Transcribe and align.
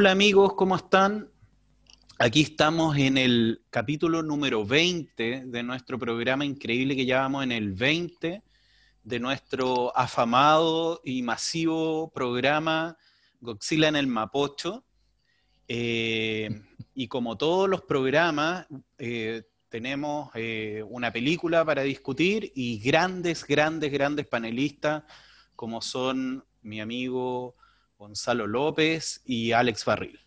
Hola 0.00 0.12
amigos, 0.12 0.54
¿cómo 0.54 0.76
están? 0.76 1.30
Aquí 2.18 2.40
estamos 2.40 2.96
en 2.96 3.18
el 3.18 3.60
capítulo 3.68 4.22
número 4.22 4.64
20 4.64 5.42
de 5.44 5.62
nuestro 5.62 5.98
programa 5.98 6.46
increíble 6.46 6.96
que 6.96 7.04
llevamos 7.04 7.44
en 7.44 7.52
el 7.52 7.74
20 7.74 8.42
de 9.04 9.20
nuestro 9.20 9.94
afamado 9.94 11.02
y 11.04 11.20
masivo 11.20 12.10
programa 12.14 12.96
Godzilla 13.42 13.88
en 13.88 13.96
el 13.96 14.06
Mapocho. 14.06 14.86
Eh, 15.68 16.48
y 16.94 17.06
como 17.06 17.36
todos 17.36 17.68
los 17.68 17.82
programas, 17.82 18.68
eh, 18.96 19.42
tenemos 19.68 20.30
eh, 20.34 20.82
una 20.88 21.12
película 21.12 21.62
para 21.62 21.82
discutir 21.82 22.50
y 22.54 22.78
grandes, 22.78 23.46
grandes, 23.46 23.92
grandes 23.92 24.26
panelistas 24.26 25.02
como 25.54 25.82
son 25.82 26.42
mi 26.62 26.80
amigo 26.80 27.54
Gonzalo 28.00 28.46
López 28.46 29.20
y 29.26 29.52
Alex 29.52 29.84
Barril. 29.84 30.18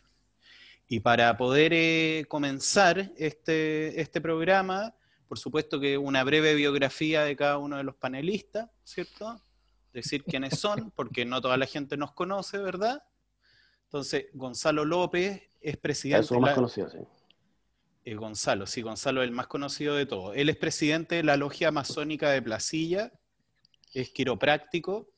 Y 0.87 0.99
para 0.99 1.35
poder 1.37 2.27
comenzar 2.27 3.11
este, 3.17 3.99
este 3.99 4.21
programa, 4.21 4.93
por 5.27 5.39
supuesto 5.39 5.79
que 5.79 5.97
una 5.97 6.23
breve 6.23 6.53
biografía 6.53 7.23
de 7.23 7.35
cada 7.35 7.57
uno 7.57 7.77
de 7.77 7.83
los 7.83 7.95
panelistas, 7.95 8.69
¿cierto? 8.83 9.41
Decir 9.91 10.23
quiénes 10.23 10.59
son, 10.59 10.91
porque 10.91 11.25
no 11.25 11.41
toda 11.41 11.57
la 11.57 11.65
gente 11.65 11.97
nos 11.97 12.11
conoce, 12.11 12.59
¿verdad? 12.59 13.01
Entonces, 13.85 14.27
Gonzalo 14.33 14.85
López 14.85 15.41
es 15.59 15.77
presidente... 15.77 16.25
Eso 16.25 16.39
más 16.39 16.53
conocido, 16.53 16.91
sí. 16.91 16.99
Eh, 18.05 18.13
Gonzalo, 18.13 18.67
sí, 18.67 18.83
Gonzalo 18.83 19.23
es 19.23 19.29
el 19.29 19.33
más 19.33 19.47
conocido 19.47 19.95
de 19.95 20.05
todos. 20.05 20.37
Él 20.37 20.49
es 20.49 20.57
presidente 20.57 21.15
de 21.15 21.23
la 21.23 21.37
Logia 21.37 21.71
Masónica 21.71 22.29
de 22.29 22.43
Placilla, 22.43 23.11
es 23.95 24.11
quiropráctico, 24.11 25.09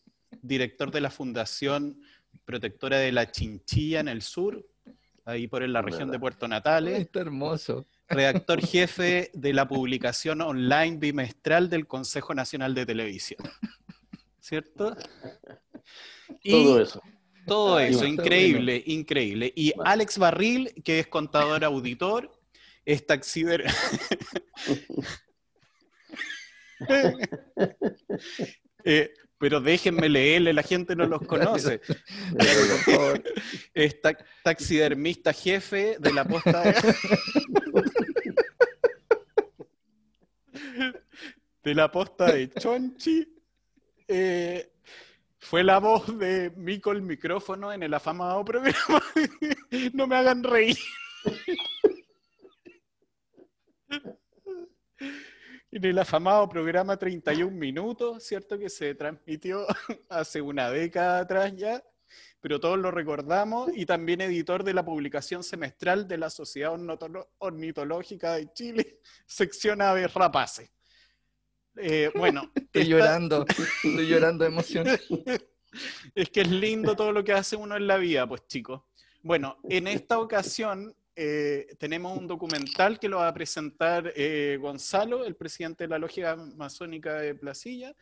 director 0.41 0.91
de 0.91 1.01
la 1.01 1.09
Fundación 1.11 1.99
Protectora 2.45 2.99
de 2.99 3.11
la 3.11 3.31
Chinchilla 3.31 3.99
en 3.99 4.07
el 4.07 4.21
sur, 4.21 4.65
ahí 5.25 5.47
por 5.47 5.63
en 5.63 5.73
la 5.73 5.81
región 5.81 6.11
de 6.11 6.19
Puerto 6.19 6.47
Natales. 6.47 6.99
Está 6.99 7.21
hermoso 7.21 7.85
redactor 8.07 8.61
jefe 8.65 9.31
de 9.33 9.53
la 9.53 9.67
publicación 9.67 10.41
online 10.41 10.97
bimestral 10.97 11.69
del 11.69 11.87
Consejo 11.87 12.33
Nacional 12.33 12.73
de 12.75 12.85
Televisión. 12.85 13.39
¿Cierto? 14.39 14.95
todo 16.43 16.81
eso. 16.81 17.01
Todo 17.47 17.79
eso, 17.79 18.05
increíble, 18.05 18.81
increíble. 18.87 19.53
Y 19.55 19.71
Alex 19.83 20.17
Barril, 20.17 20.73
que 20.83 20.99
es 20.99 21.07
contador 21.07 21.63
auditor, 21.63 22.31
es 22.85 23.05
taxider... 23.05 23.65
eh, 28.83 29.13
pero 29.37 29.59
déjenme 29.59 30.09
leerle, 30.09 30.53
la 30.53 30.63
gente 30.63 30.95
no 30.95 31.05
los 31.05 31.21
conoce. 31.21 31.81
Es 33.73 33.97
taxidermista 34.43 35.33
jefe 35.33 35.97
de 35.99 36.13
la 36.13 36.23
posta 36.23 36.61
de... 36.61 36.73
de 41.63 41.75
la 41.75 41.91
posta 41.91 42.31
de 42.31 42.49
Chonchi. 42.51 43.27
Eh, 44.07 44.71
fue 45.39 45.63
la 45.63 45.79
voz 45.79 46.17
de 46.17 46.51
Mico 46.55 46.91
el 46.91 47.01
micrófono 47.01 47.73
en 47.73 47.83
el 47.83 47.93
afamado 47.93 48.45
programa. 48.45 49.03
no 49.93 50.07
me 50.07 50.15
hagan 50.15 50.43
reír 50.43 50.77
en 55.75 55.83
el 55.83 55.99
afamado 55.99 56.47
programa 56.47 56.95
31 56.95 57.51
Minutos, 57.51 58.23
¿cierto? 58.23 58.57
Que 58.57 58.69
se 58.69 58.95
transmitió 58.95 59.67
hace 60.09 60.41
una 60.41 60.69
década 60.69 61.19
atrás 61.19 61.53
ya, 61.53 61.83
pero 62.39 62.61
todos 62.61 62.79
lo 62.79 62.91
recordamos, 62.91 63.69
y 63.75 63.85
también 63.85 64.21
editor 64.21 64.63
de 64.63 64.73
la 64.73 64.85
publicación 64.85 65.43
semestral 65.43 66.07
de 66.07 66.17
la 66.17 66.29
Sociedad 66.29 66.79
Ornitológica 67.39 68.35
de 68.35 68.53
Chile, 68.53 69.01
sección 69.25 69.81
Aves 69.81 70.13
Rapaces. 70.13 70.71
Eh, 71.75 72.09
bueno. 72.15 72.49
Estoy 72.55 72.87
llorando, 72.87 73.45
estoy 73.49 74.07
llorando 74.07 74.45
de 74.45 74.49
emoción. 74.49 74.87
es 76.15 76.29
que 76.29 76.41
es 76.41 76.49
lindo 76.49 76.95
todo 76.95 77.11
lo 77.11 77.21
que 77.21 77.33
hace 77.33 77.57
uno 77.57 77.75
en 77.75 77.85
la 77.85 77.97
vida, 77.97 78.25
pues 78.25 78.47
chicos. 78.47 78.81
Bueno, 79.21 79.57
en 79.63 79.87
esta 79.87 80.19
ocasión 80.19 80.95
eh, 81.15 81.75
tenemos 81.79 82.17
un 82.17 82.27
documental 82.27 82.99
que 82.99 83.07
lo 83.07 83.17
va 83.17 83.29
a 83.29 83.33
presentar 83.33 84.11
eh, 84.15 84.57
Gonzalo, 84.59 85.23
el 85.23 85.35
presidente 85.35 85.85
de 85.85 85.87
la 85.87 85.97
Logia 85.97 86.35
Masónica 86.35 87.13
de 87.15 87.35
Placilla, 87.35 87.95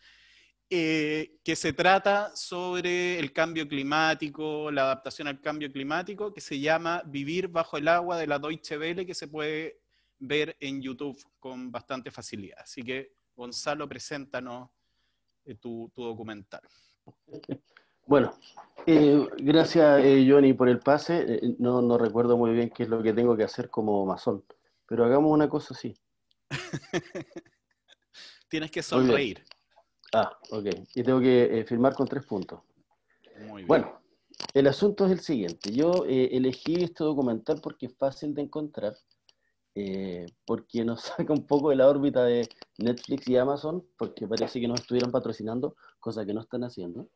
eh, 0.68 1.38
que 1.44 1.56
se 1.56 1.74
trata 1.74 2.36
sobre 2.36 3.20
el 3.20 3.32
cambio 3.32 3.68
climático, 3.68 4.72
la 4.72 4.84
adaptación 4.84 5.28
al 5.28 5.40
cambio 5.42 5.72
climático, 5.72 6.34
que 6.34 6.42
se 6.42 6.60
llama 6.60 7.04
Vivir 7.06 7.50
bajo 7.50 7.78
el 7.78 7.88
agua 7.88 8.18
de 8.18 8.26
la 8.26 8.40
Deutsche 8.40 8.80
Welle, 8.80 9.06
que 9.06 9.14
se 9.14 9.28
puede 9.28 9.82
ver 10.18 10.58
en 10.60 10.82
YouTube 10.82 11.22
con 11.40 11.72
bastante 11.72 12.10
facilidad. 12.10 12.60
Así 12.62 12.82
que, 12.82 13.14
Gonzalo, 13.36 13.88
preséntanos 13.88 14.70
tu, 15.60 15.92
tu 15.94 16.04
documental. 16.04 16.62
Bueno, 18.06 18.34
eh, 18.86 19.26
gracias 19.38 20.04
eh, 20.04 20.28
Johnny 20.30 20.54
por 20.54 20.68
el 20.68 20.80
pase. 20.80 21.26
Eh, 21.28 21.56
no, 21.60 21.82
no, 21.82 21.98
recuerdo 21.98 22.38
muy 22.38 22.52
bien 22.52 22.70
qué 22.70 22.84
es 22.84 22.90
lo 22.90 23.02
que 23.02 23.14
tengo 23.14 23.38
que 23.38 23.44
hacer 23.44 23.70
como 23.70 24.06
masón, 24.06 24.44
pero 24.86 25.06
hagamos 25.06 25.32
una 25.32 25.48
cosa 25.48 25.74
así. 25.74 25.96
Tienes 28.50 28.72
que 28.72 28.84
sonreír. 28.84 29.44
Ah, 30.14 30.38
ok. 30.52 30.66
Y 30.96 31.04
tengo 31.04 31.20
que 31.22 31.66
firmar 31.68 31.96
con 31.96 32.08
tres 32.08 32.26
puntos. 32.26 32.60
Muy 33.48 33.62
bien. 33.62 33.68
Bueno, 33.68 34.02
el 34.54 34.68
asunto 34.68 35.06
es 35.06 35.12
el 35.14 35.22
siguiente. 35.22 35.72
Yo 35.72 36.06
elegí 36.06 36.84
este 36.84 37.04
documental 37.04 37.62
porque 37.62 37.88
es 37.88 37.96
fácil 37.98 38.36
de 38.36 38.44
encontrar, 38.44 38.96
porque 40.46 40.86
nos 40.86 41.02
saca 41.18 41.34
un 41.34 41.48
poco 41.48 41.70
de 41.70 41.78
la 41.78 41.88
órbita 41.88 42.26
de 42.26 42.48
Netflix 42.78 43.28
y 43.28 43.38
Amazon, 43.38 43.84
porque 43.98 44.28
parece 44.28 44.60
que 44.60 44.68
nos 44.68 44.82
estuvieran 44.82 45.12
patrocinando, 45.12 45.76
cosa 46.00 46.26
que 46.26 46.34
no 46.34 46.42
están 46.42 46.64
haciendo. 46.64 47.08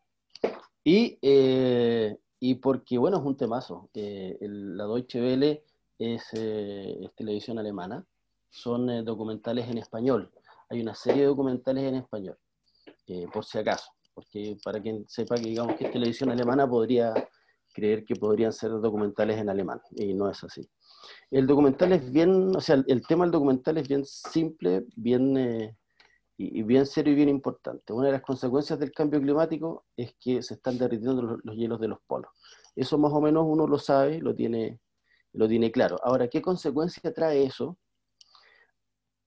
Y, 0.89 1.19
eh, 1.21 2.17
y 2.39 2.55
porque, 2.55 2.97
bueno, 2.97 3.17
es 3.17 3.23
un 3.25 3.35
temazo. 3.35 3.89
Eh, 3.93 4.37
la 4.39 4.85
Deutsche 4.85 5.19
Welle 5.19 5.65
es, 5.99 6.23
eh, 6.31 7.09
televisión 7.13 7.59
alemana, 7.59 8.05
son 8.49 9.03
documentales 9.03 9.67
en 9.67 9.79
español. 9.79 10.31
Hay 10.69 10.79
una 10.79 10.95
serie 10.95 11.23
de 11.23 11.27
documentales 11.27 11.83
en 11.83 11.95
español, 11.95 12.37
por 13.33 13.43
si 13.43 13.57
acaso, 13.57 13.91
porque 14.13 14.55
para 14.63 14.81
quien 14.81 15.03
sepa 15.09 15.35
que 15.35 15.49
digamos 15.49 15.75
que 15.75 15.87
es 15.87 15.91
televisión 15.91 16.29
alemana 16.29 16.69
podría 16.69 17.13
creer 17.73 18.05
que 18.05 18.15
podrían 18.15 18.53
ser 18.53 18.71
documentales 18.71 19.39
en 19.39 19.49
alemán, 19.49 19.81
y 19.91 20.13
no 20.13 20.31
es 20.31 20.41
así. 20.41 20.69
El 21.29 21.47
documental 21.47 21.91
es 21.91 22.09
bien, 22.09 22.55
o 22.55 22.61
sea, 22.61 22.81
el, 22.87 23.05
tema 23.05 23.25
del 23.25 23.33
documental 23.33 23.77
es 23.77 23.89
bien 23.89 24.05
simple, 24.05 24.85
bien 24.95 25.75
y, 26.37 26.61
bien 26.63 26.85
serio 26.85 27.13
y 27.13 27.15
bien 27.15 27.29
importante. 27.29 27.93
Una 27.93 28.07
de 28.07 28.13
las 28.13 28.21
consecuencias 28.21 28.79
del 28.79 28.91
cambio 28.91 29.19
climático 29.19 29.85
es 29.97 30.15
que 30.19 30.41
se 30.43 30.53
están 30.53 30.77
derritiendo 30.77 31.39
los, 31.43 31.55
hielos 31.55 31.79
de 31.79 31.87
los 31.87 31.99
polos. 32.05 32.31
Eso 32.75 32.97
más 32.99 33.11
o 33.11 33.19
menos 33.19 33.45
uno 33.47 33.65
lo 33.65 33.79
sabe, 33.79 34.19
lo 34.21 34.35
tiene, 34.35 34.79
lo 35.33 35.47
tiene 35.47 35.71
claro. 35.71 35.97
Ahora, 36.03 36.27
¿qué 36.27 36.41
consecuencia 36.41 37.11
trae 37.11 37.43
eso? 37.43 37.77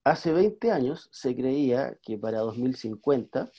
Hace 0.04 0.32
20 0.32 0.70
años 0.70 1.08
se 1.12 1.34
creía 1.34 1.98
que 2.02 2.16
para 2.16 2.38
2050 2.38 3.50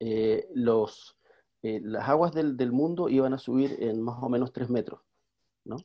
eh, 0.00 0.46
los, 0.54 1.16
eh, 1.62 1.80
las 1.82 2.06
aguas 2.08 2.32
del, 2.32 2.56
del, 2.56 2.70
mundo 2.70 3.08
iban 3.08 3.32
a 3.32 3.38
subir 3.38 3.76
en 3.82 4.02
más 4.02 4.22
o 4.22 4.28
menos 4.28 4.52
3 4.52 4.68
metros, 4.68 5.00
¿no? 5.64 5.76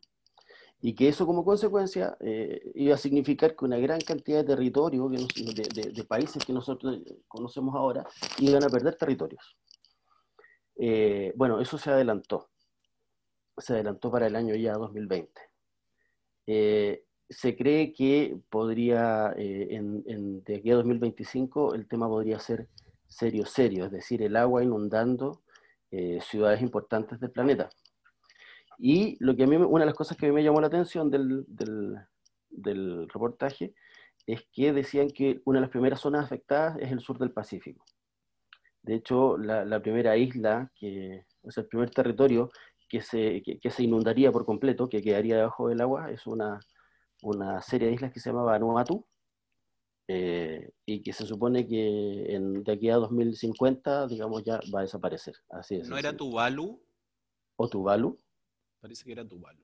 Y 0.82 0.96
que 0.96 1.08
eso 1.08 1.28
como 1.28 1.46
consecuencia 1.46 2.18
eh, 2.20 2.72
iba 2.74 2.96
a 2.96 2.98
significar 2.98 3.56
que 3.56 3.66
una 3.66 3.78
gran 3.78 4.02
cantidad 4.02 4.40
de 4.40 4.56
territorio, 4.56 5.08
de, 5.08 6.04
países 6.06 6.44
que 6.44 6.54
nosotros 6.54 7.00
conocemos 7.28 7.76
ahora, 7.76 8.06
iban 8.40 8.64
a 8.64 8.70
perder 8.70 8.96
territorios. 8.96 9.56
Eh, 10.78 11.34
bueno, 11.36 11.62
eso 11.62 11.78
se 11.78 11.92
adelantó, 11.92 12.50
se 13.58 13.74
adelantó 13.74 14.10
para 14.10 14.26
el 14.26 14.36
año 14.36 14.56
ya 14.56 14.74
2020. 14.74 15.40
Eh, 16.48 17.06
se 17.30 17.56
cree 17.56 17.94
que 17.94 18.40
podría, 18.50 19.34
en, 19.38 20.44
de 20.44 20.56
aquí 20.56 20.72
a 20.72 20.76
2025, 20.76 21.76
el 21.76 21.88
tema 21.88 22.08
podría 22.08 22.40
ser 22.40 22.68
serio, 23.08 23.46
serio, 23.46 23.86
es 23.86 23.92
decir, 23.92 24.24
el 24.24 24.36
agua 24.36 24.64
inundando 24.64 25.44
ciudades 26.22 26.62
importantes 26.62 27.20
del 27.20 27.32
planeta. 27.32 27.70
Y 28.84 29.16
lo 29.24 29.36
que 29.36 29.44
a 29.44 29.48
mí, 29.48 29.58
una 29.58 29.84
de 29.84 29.92
las 29.92 29.96
cosas 29.96 30.18
que 30.18 30.26
a 30.26 30.30
mí 30.30 30.34
me 30.34 30.44
llamó 30.44 30.60
la 30.60 30.66
atención 30.66 31.12
del, 31.12 31.46
del, 31.48 33.08
reportaje 33.10 33.76
es 34.26 34.42
que 34.52 34.74
decían 34.74 35.10
que 35.10 35.40
una 35.46 35.60
de 35.60 35.62
las 35.62 35.70
primeras 35.70 36.00
zonas 36.00 36.26
afectadas 36.26 36.80
es 36.80 36.92
el 36.92 37.00
sur 37.00 37.20
del 37.20 37.32
Pacífico. 37.32 37.86
De 38.82 38.96
hecho, 38.96 39.38
la, 39.38 39.66
la 39.66 39.84
primera 39.84 40.18
isla, 40.18 40.72
que 40.74 41.28
es 41.44 41.58
el 41.58 41.68
primer 41.68 41.92
territorio 41.92 42.50
que 42.90 43.02
se, 43.02 43.44
que, 43.44 43.70
se 43.70 43.84
inundaría 43.84 44.32
por 44.32 44.46
completo, 44.46 44.90
que 44.90 45.04
quedaría 45.04 45.36
debajo 45.36 45.70
del 45.70 45.82
agua, 45.82 46.10
es 46.10 46.26
una, 46.26 46.60
una 47.22 47.62
serie 47.62 47.88
de 47.88 47.94
islas 47.94 48.12
que 48.12 48.20
se 48.20 48.32
llama 48.32 48.44
Vanuatu, 48.46 49.06
eh, 50.08 50.72
y 50.88 51.04
que 51.04 51.14
se 51.14 51.28
supone 51.28 51.68
que 51.68 52.36
en, 52.36 52.64
de 52.64 52.72
aquí 52.72 52.90
a 52.90 52.96
2050, 52.96 54.08
digamos, 54.08 54.44
ya 54.44 54.60
va 54.74 54.80
a 54.80 54.82
desaparecer. 54.82 55.36
Así 55.52 55.76
es. 55.76 55.88
¿No 55.88 56.00
era 56.00 56.18
Tuvalu? 56.18 56.82
¿O 57.58 57.70
Tuvalu? 57.70 58.20
Parece 58.82 59.06
que 59.06 59.12
era 59.12 59.24
Tuvalu. 59.24 59.64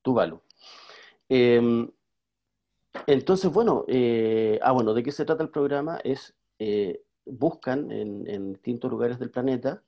Tuvalu. 0.00 0.40
Em, 1.28 1.90
entonces, 3.06 3.52
bueno, 3.52 3.84
eh, 3.88 4.58
ah, 4.62 4.72
bueno, 4.72 4.94
¿de 4.94 5.02
qué 5.02 5.12
se 5.12 5.24
trata 5.24 5.42
el 5.42 5.50
programa? 5.50 5.98
Es, 6.04 6.34
eh, 6.58 7.02
buscan 7.26 7.90
en, 7.90 8.52
distintos 8.52 8.90
lugares 8.90 9.18
del 9.18 9.30
planeta 9.30 9.82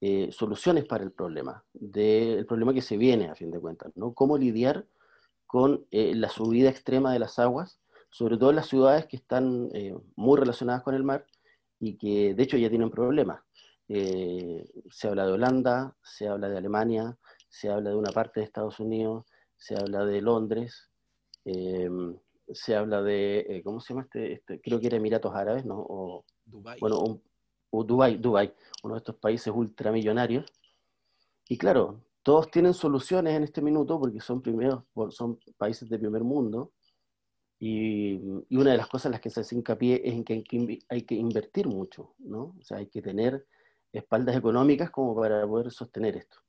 eh, 0.00 0.30
soluciones 0.32 0.84
para 0.84 1.02
el 1.02 1.12
problema, 1.12 1.64
del 1.72 2.46
problema 2.46 2.74
que 2.74 2.82
se 2.82 2.96
viene, 2.98 3.30
a 3.30 3.34
fin 3.34 3.50
de 3.50 3.58
cuentas, 3.58 3.90
¿no? 3.96 4.12
Cómo 4.12 4.36
lidiar 4.36 4.86
con 5.46 5.86
la 5.90 6.28
subida 6.28 6.68
extrema 6.68 7.12
de 7.12 7.20
las 7.20 7.38
aguas, 7.38 7.78
sobre 8.10 8.36
todo 8.36 8.50
en 8.50 8.56
las 8.56 8.66
ciudades 8.66 9.06
que 9.06 9.16
están 9.16 9.70
muy 10.16 10.38
relacionadas 10.38 10.82
con 10.82 10.94
el 10.94 11.04
mar 11.04 11.26
y 11.78 11.96
que 11.96 12.34
de 12.34 12.42
hecho 12.42 12.56
ya 12.56 12.68
tienen 12.68 12.90
problemas. 12.90 13.40
se 13.86 15.08
habla 15.08 15.26
de 15.26 15.32
Holanda, 15.32 15.96
se 16.02 16.26
habla 16.26 16.48
de 16.48 16.58
Alemania, 16.58 17.16
se 17.54 17.70
habla 17.70 17.90
de 17.90 17.96
una 17.96 18.10
parte 18.10 18.40
de 18.40 18.46
Estados 18.46 18.80
Unidos, 18.80 19.24
se 19.56 19.76
habla 19.76 20.04
de 20.04 20.20
Londres, 20.20 20.90
se 21.44 22.74
habla 22.74 23.00
de, 23.00 23.46
eh, 23.48 23.62
¿cómo 23.62 23.80
se 23.80 23.94
llama 23.94 24.02
este, 24.02 24.32
este, 24.32 24.60
Creo 24.60 24.80
que 24.80 24.88
era 24.88 24.96
Emiratos 24.96 25.32
Árabes, 25.34 25.64
¿no? 25.64 25.78
O, 25.78 26.24
Dubai. 26.44 26.80
Bueno, 26.80 27.20
o 27.70 27.84
Dubai, 27.84 28.16
Dubai, 28.16 28.52
uno 28.82 28.94
de 28.94 28.98
estos 28.98 29.14
países 29.16 29.52
ultramillonarios. 29.54 30.44
Y 31.48 31.56
claro, 31.56 32.02
todos 32.24 32.50
tienen 32.50 32.74
soluciones 32.74 33.34
en 33.34 33.44
este 33.44 33.62
minuto 33.62 34.00
porque 34.00 34.20
son, 34.20 34.42
primeros, 34.42 34.82
son 35.10 35.38
países 35.56 35.88
de 35.88 35.98
primer 35.98 36.24
mundo. 36.24 36.72
Y, 37.60 38.14
y, 38.48 38.56
una 38.56 38.72
de 38.72 38.78
las 38.78 38.88
cosas 38.88 39.06
en 39.06 39.12
las 39.12 39.20
que 39.20 39.30
se 39.30 39.40
hace 39.40 39.54
hincapié 39.54 40.02
es 40.04 40.12
en 40.12 40.24
que 40.24 40.32
hay, 40.34 40.42
que 40.42 40.78
hay 40.88 41.02
que 41.02 41.14
invertir 41.14 41.68
mucho, 41.68 42.14
¿no? 42.18 42.56
O 42.58 42.64
sea, 42.64 42.78
hay 42.78 42.88
que 42.88 43.00
tener 43.00 43.46
espaldas 43.92 44.36
económicas 44.36 44.90
como 44.90 45.14
para 45.14 45.46
poder 45.46 45.70
sostener 45.70 46.16
esto. 46.16 46.43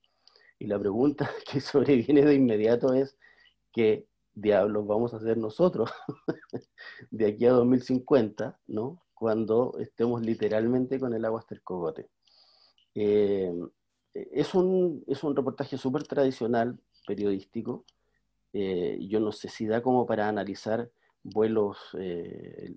Y 0.60 0.68
la 0.68 0.80
pregunta 0.80 1.30
que 1.52 1.60
sobreviene 1.60 2.24
de 2.26 2.36
inmediato 2.36 2.94
es 2.94 3.18
que 3.72 4.08
diablos 4.34 4.86
vamos 4.86 5.14
a 5.14 5.18
hacer 5.18 5.38
nosotros 5.38 5.90
de 7.12 7.28
aquí 7.28 7.46
a 7.46 7.52
2050, 7.52 8.60
¿no? 8.68 9.02
Cuando 9.14 9.78
estemos 9.80 10.22
literalmente 10.22 11.00
con 11.00 11.14
el 11.14 11.24
agua 11.24 11.40
hasta 11.40 11.56
el 11.56 11.62
cogote. 11.62 12.10
Eh, 12.94 13.54
es, 14.14 14.54
un, 14.54 15.04
es 15.08 15.24
un 15.24 15.36
reportaje 15.36 15.78
súper 15.78 16.04
tradicional, 16.04 16.80
periodístico. 17.08 17.86
Eh, 18.54 18.98
yo 19.08 19.20
no 19.20 19.32
sé 19.32 19.50
si 19.50 19.66
da 19.66 19.82
como 19.82 20.06
para 20.06 20.28
analizar 20.28 20.90
vuelos, 21.24 21.78
eh, 22.00 22.76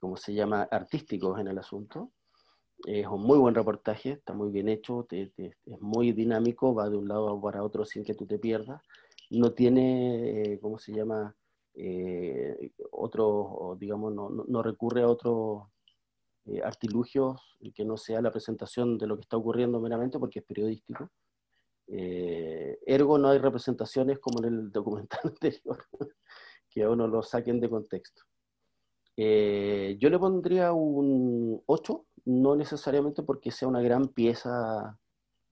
¿cómo 0.00 0.16
se 0.16 0.34
llama?, 0.34 0.68
artísticos 0.70 1.38
en 1.40 1.48
el 1.48 1.58
asunto. 1.58 2.12
Es 2.84 3.06
un 3.06 3.22
muy 3.22 3.38
buen 3.38 3.54
reportaje, 3.54 4.12
está 4.12 4.34
muy 4.34 4.50
bien 4.50 4.68
hecho, 4.68 5.06
es 5.10 5.30
muy 5.80 6.12
dinámico, 6.12 6.74
va 6.74 6.90
de 6.90 6.96
un 6.96 7.08
lado 7.08 7.40
para 7.40 7.62
otro 7.62 7.84
sin 7.84 8.04
que 8.04 8.14
tú 8.14 8.26
te 8.26 8.38
pierdas 8.38 8.82
no 9.30 9.52
tiene, 9.52 10.52
eh, 10.54 10.60
¿cómo 10.60 10.78
se 10.78 10.92
llama? 10.92 11.34
Eh, 11.74 12.72
otro, 12.90 13.76
digamos, 13.78 14.14
no, 14.14 14.30
no, 14.30 14.62
recurre 14.62 15.02
a 15.02 15.08
otros 15.08 15.64
eh, 16.46 16.62
artilugios 16.62 17.40
que 17.74 17.84
no 17.84 17.96
sea 17.96 18.22
la 18.22 18.30
presentación 18.30 18.96
de 18.98 19.06
lo 19.06 19.16
que 19.16 19.22
está 19.22 19.36
ocurriendo 19.36 19.80
meramente 19.80 20.18
porque 20.18 20.38
es 20.40 20.44
periodístico. 20.44 21.10
ergo 21.86 23.18
no 23.18 23.28
hay 23.28 23.38
representaciones 23.38 24.18
como 24.18 24.44
en 24.44 24.54
el 24.54 24.72
documental 24.72 25.20
anterior, 25.24 25.84
que 26.70 26.84
a 26.84 26.90
uno 26.90 27.06
lo 27.08 27.22
saquen 27.22 27.60
de 27.60 27.70
contexto. 27.70 28.22
Yo 29.16 30.10
le 30.10 30.18
pondría 30.18 30.72
un 30.72 31.62
8, 31.66 32.06
no 32.26 32.56
necesariamente 32.56 33.22
porque 33.22 33.50
sea 33.50 33.68
una 33.68 33.80
gran 33.80 34.08
pieza, 34.08 34.98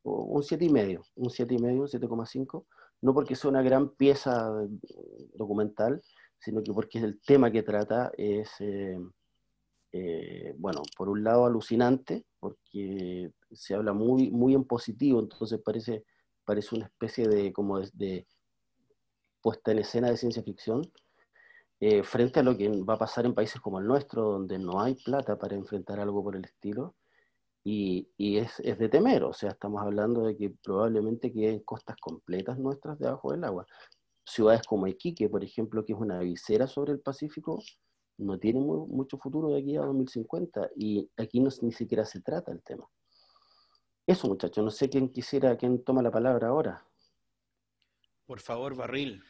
un 0.03 0.43
7,5, 0.43 1.03
un 1.17 1.29
7,5, 1.31 1.81
un 1.81 1.87
7,5, 1.87 2.65
no 3.01 3.15
porque 3.15 3.37
sea 3.37 3.51
una 3.51 3.63
gran 3.63 3.91
pieza 3.91 4.51
documental, 5.35 6.03
sino 6.39 6.63
que 6.63 6.73
porque 6.73 6.99
el 6.99 7.21
tema 7.21 7.51
que 7.51 7.63
trata 7.63 8.13
es, 8.17 8.51
eh, 8.61 8.99
eh, 9.93 10.55
bueno, 10.59 10.83
por 10.97 11.09
un 11.09 11.25
lado 11.25 11.47
alucinante, 11.47 12.25
porque 12.39 13.31
se 13.51 13.75
habla 13.75 13.93
muy, 13.93 14.31
muy 14.31 14.55
en 14.55 14.65
positivo, 14.65 15.21
entonces 15.21 15.61
parece, 15.65 16.05
parece 16.45 16.75
una 16.75 16.87
especie 16.87 17.29
de, 17.29 17.53
como 17.53 17.81
de, 17.81 18.27
puesta 19.41 19.73
en 19.73 19.79
escena 19.79 20.11
de 20.11 20.17
ciencia 20.17 20.43
ficción, 20.43 20.83
eh, 21.87 22.03
frente 22.03 22.41
a 22.41 22.43
lo 22.43 22.57
que 22.57 22.71
va 22.83 22.95
a 22.95 22.99
pasar 22.99 23.27
en 23.27 23.35
países 23.35 23.61
como 23.61 23.79
el 23.79 23.87
nuestro, 23.87 24.23
donde 24.23 24.59
no 24.59 24.81
hay 24.81 24.95
plata 24.95 25.39
para 25.39 25.55
enfrentar 25.55 26.01
algo 26.01 26.23
por 26.25 26.35
el 26.35 26.47
estilo, 26.47 26.95
y, 27.63 28.09
es, 28.17 28.57
de 28.57 28.89
temer, 28.89 29.23
o 29.23 29.35
sea, 29.35 29.51
estamos 29.51 29.83
hablando 29.83 30.25
de 30.25 30.35
que 30.35 30.49
probablemente 30.63 31.31
queden 31.31 31.61
costas 31.61 31.97
completas 32.01 32.59
nuestras 32.59 32.99
debajo 32.99 33.33
del 33.33 33.45
agua. 33.45 33.67
Ciudades 34.25 34.63
como 34.67 34.87
Iquique, 34.87 35.29
por 35.29 35.45
ejemplo, 35.45 35.85
que 35.85 35.93
es 35.93 35.99
una 35.99 36.21
visera 36.21 36.67
sobre 36.67 36.93
el 36.93 37.01
Pacífico, 37.01 37.63
no 38.17 38.39
tiene 38.39 38.61
mucho 38.61 39.19
futuro 39.19 39.51
de 39.51 39.61
aquí 39.61 39.77
a 39.77 39.83
2050 39.83 40.71
y 40.77 41.11
aquí 41.19 41.39
ni 41.41 41.73
siquiera 41.73 42.07
se 42.07 42.23
trata 42.23 42.51
el 42.51 42.63
tema. 42.63 42.89
Eso, 44.07 44.27
muchachos, 44.27 44.65
no 44.65 44.71
sé 44.71 44.89
quién 44.89 45.11
quisiera, 45.11 45.55
quién 45.59 45.85
toma 45.85 46.01
la 46.01 46.11
palabra 46.11 46.49
ahora. 46.49 46.83
Por 48.25 48.41
favor, 48.41 48.75
Barril. 48.75 49.23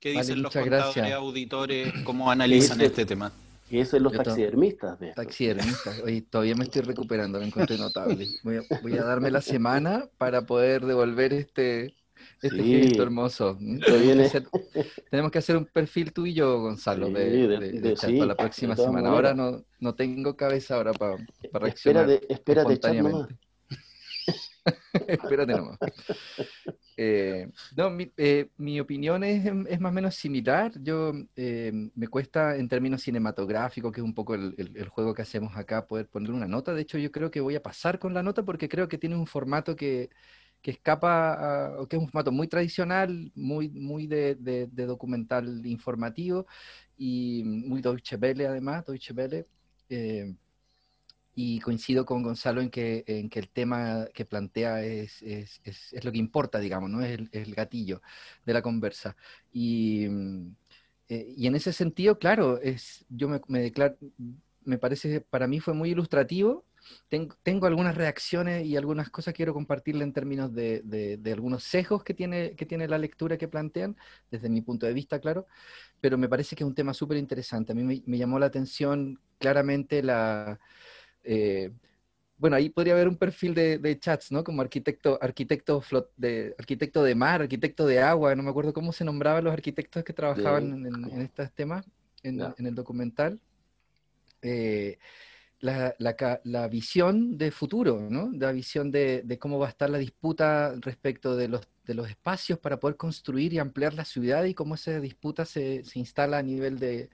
¿Qué 0.00 0.12
dicen 0.12 0.42
los 0.42 0.52
contadores 0.52 1.12
auditores? 1.12 1.92
¿Cómo 2.04 2.30
analizan 2.30 2.80
este 2.80 3.04
tema? 3.04 3.30
Y 3.70 3.78
eso 3.78 3.96
es 3.96 4.02
los 4.02 4.12
taxidermistas. 4.12 4.98
De 4.98 5.12
taxidermistas. 5.12 6.00
Oye, 6.00 6.22
todavía 6.22 6.56
me 6.56 6.64
estoy 6.64 6.82
recuperando, 6.82 7.38
lo 7.38 7.44
encontré 7.44 7.76
notable. 7.78 8.26
Voy 8.42 8.96
a, 8.96 9.04
darme 9.04 9.30
la 9.30 9.40
semana 9.42 10.08
para 10.18 10.42
poder 10.42 10.84
devolver 10.84 11.32
este, 11.34 11.94
este 12.42 12.62
gesto 12.64 13.02
hermoso. 13.02 13.56
Tenemos 15.10 15.30
que, 15.30 15.38
hacer, 15.38 15.56
un 15.56 15.66
perfil 15.66 16.12
tú 16.12 16.26
y 16.26 16.34
yo, 16.34 16.60
Gonzalo, 16.60 17.10
de, 17.10 17.94
para 18.00 18.26
la 18.26 18.36
próxima 18.36 18.74
semana. 18.74 19.10
Ahora 19.10 19.34
no, 19.34 19.62
no 19.78 19.94
tengo 19.94 20.34
cabeza 20.34 20.74
ahora 20.76 20.92
para, 20.92 21.16
para 21.52 21.66
reaccionar. 21.66 22.10
Espérate, 22.10 22.32
espérate, 22.32 22.72
espontáneamente. 22.72 23.36
espérate 25.06 25.52
nomás. 25.52 25.78
Eh, 27.02 27.48
no, 27.76 27.88
mi, 27.88 28.12
eh, 28.18 28.50
opinión 28.78 29.24
es, 29.24 29.80
más 29.80 29.90
o 29.90 29.94
menos 29.94 30.14
similar. 30.14 30.70
Yo 30.82 31.12
eh, 31.34 31.72
me 31.94 32.08
cuesta 32.08 32.56
en 32.56 32.68
términos 32.68 33.00
cinematográficos, 33.00 33.90
que 33.90 34.00
es 34.02 34.04
un 34.04 34.12
poco 34.12 34.34
el, 34.34 34.88
juego 34.90 35.14
que 35.14 35.22
hacemos 35.22 35.56
acá, 35.56 35.86
poder 35.86 36.08
poner 36.08 36.30
una 36.30 36.46
nota. 36.46 36.74
De 36.74 36.82
hecho, 36.82 36.98
yo 36.98 37.10
creo 37.10 37.30
que 37.30 37.40
voy 37.40 37.56
a 37.56 37.62
pasar 37.62 37.98
con 37.98 38.12
la 38.12 38.22
nota 38.22 38.42
porque 38.42 38.68
creo 38.68 38.86
que 38.86 38.98
tiene 38.98 39.16
un 39.16 39.26
formato 39.26 39.74
que, 39.76 40.10
escapa, 40.62 41.78
a, 41.80 41.86
que 41.88 41.96
es 41.96 42.02
un 42.02 42.08
formato 42.08 42.32
muy 42.32 42.48
tradicional, 42.48 43.32
muy, 43.34 43.68
de, 44.06 44.68
documental 44.86 45.64
informativo 45.66 46.46
y 46.98 47.42
muy 47.44 47.80
Deutsche 47.80 48.16
Welle 48.16 48.46
además, 48.46 48.84
Deutsche 48.84 49.14
Welle 49.14 49.46
y 51.34 51.60
coincido 51.60 52.04
con 52.04 52.22
Gonzalo 52.22 52.60
en 52.60 52.70
que, 52.70 53.04
en 53.06 53.30
que 53.30 53.38
el 53.38 53.48
tema 53.48 54.06
que 54.12 54.24
plantea 54.24 54.82
es, 54.82 55.22
es, 55.22 55.60
es, 55.64 56.04
lo 56.04 56.12
que 56.12 56.18
importa, 56.18 56.58
digamos, 56.58 56.90
¿no? 56.90 57.02
Es 57.02 57.12
el, 57.18 57.28
el 57.32 57.54
gatillo 57.54 58.02
de 58.44 58.52
la 58.52 58.62
conversa. 58.62 59.16
Y, 59.52 60.06
mm, 60.08 60.54
eh, 61.08 61.34
y, 61.36 61.46
en 61.46 61.54
ese 61.56 61.72
sentido, 61.72 62.18
claro, 62.18 62.60
es, 62.60 63.04
yo 63.08 63.28
me, 63.28 63.40
me, 63.48 63.60
declaro, 63.60 63.96
me 64.64 64.78
parece, 64.78 65.20
para 65.20 65.46
mí 65.46 65.60
fue 65.60 65.74
muy 65.74 65.90
ilustrativo. 65.90 66.64
Tengo, 67.08 67.36
tengo, 67.42 67.66
algunas 67.66 67.94
reacciones 67.96 68.64
y 68.66 68.76
algunas 68.76 69.10
cosas 69.10 69.34
quiero 69.34 69.52
compartirle 69.52 70.02
en 70.04 70.12
términos 70.12 70.52
de, 70.54 70.80
de, 70.82 71.16
de, 71.18 71.32
algunos 71.32 71.62
sesgos 71.64 72.02
que 72.04 72.14
tiene, 72.14 72.56
que 72.56 72.66
tiene 72.66 72.88
la 72.88 72.98
lectura 72.98 73.36
que 73.36 73.48
plantean, 73.48 73.96
desde 74.30 74.48
mi 74.48 74.62
punto 74.62 74.86
de 74.86 74.94
vista, 74.94 75.20
claro, 75.20 75.46
pero 76.00 76.16
me 76.18 76.28
parece 76.28 76.56
que 76.56 76.64
es 76.64 76.68
un 76.68 76.74
tema 76.74 76.94
súper 76.94 77.18
interesante. 77.18 77.72
A 77.72 77.74
mí 77.74 77.84
me, 77.84 78.02
me 78.06 78.18
llamó 78.18 78.38
la 78.38 78.46
atención 78.46 79.20
claramente 79.38 80.02
la 80.02 80.58
eh, 81.24 81.70
bueno, 82.40 82.56
ahí 82.56 82.70
podría 82.70 82.94
haber 82.94 83.06
un 83.06 83.16
perfil 83.16 83.54
de, 83.54 83.98
chats, 84.00 84.32
¿no? 84.32 84.42
Como 84.42 84.62
arquitecto, 84.62 85.18
arquitecto, 85.20 85.82
de, 86.16 86.54
arquitecto 86.58 87.02
de 87.04 87.14
mar, 87.14 87.42
arquitecto 87.42 87.86
de 87.86 88.00
agua, 88.00 88.34
no 88.34 88.42
me 88.42 88.48
acuerdo 88.48 88.72
cómo 88.72 88.92
se 88.92 89.04
nombraban 89.04 89.44
los 89.44 89.52
arquitectos 89.52 90.02
que 90.04 90.14
trabajaban 90.14 90.86
en, 90.86 91.20
estos 91.20 91.52
temas, 91.52 91.84
en, 92.22 92.40
el 92.40 92.74
documental. 92.74 93.38
Eh, 94.40 94.98
la, 95.60 96.68
visión 96.70 97.36
de 97.36 97.50
futuro, 97.50 98.08
¿no? 98.08 98.30
La 98.32 98.52
visión 98.52 98.90
de, 98.90 99.36
cómo 99.38 99.58
va 99.58 99.66
a 99.66 99.70
estar 99.70 99.90
la 99.90 99.98
disputa 99.98 100.74
respecto 100.80 101.36
de 101.36 101.48
los, 101.48 101.68
de 101.84 101.92
los 101.92 102.08
espacios 102.08 102.58
para 102.58 102.80
poder 102.80 102.96
construir 102.96 103.52
y 103.52 103.58
ampliar 103.58 103.92
la 103.92 104.06
ciudad 104.06 104.44
y 104.44 104.54
cómo 104.54 104.76
esa 104.76 104.98
disputa 104.98 105.44
se, 105.44 105.82
instala 105.92 106.38
a 106.38 106.42
nivel 106.42 106.78
de, 106.78 107.10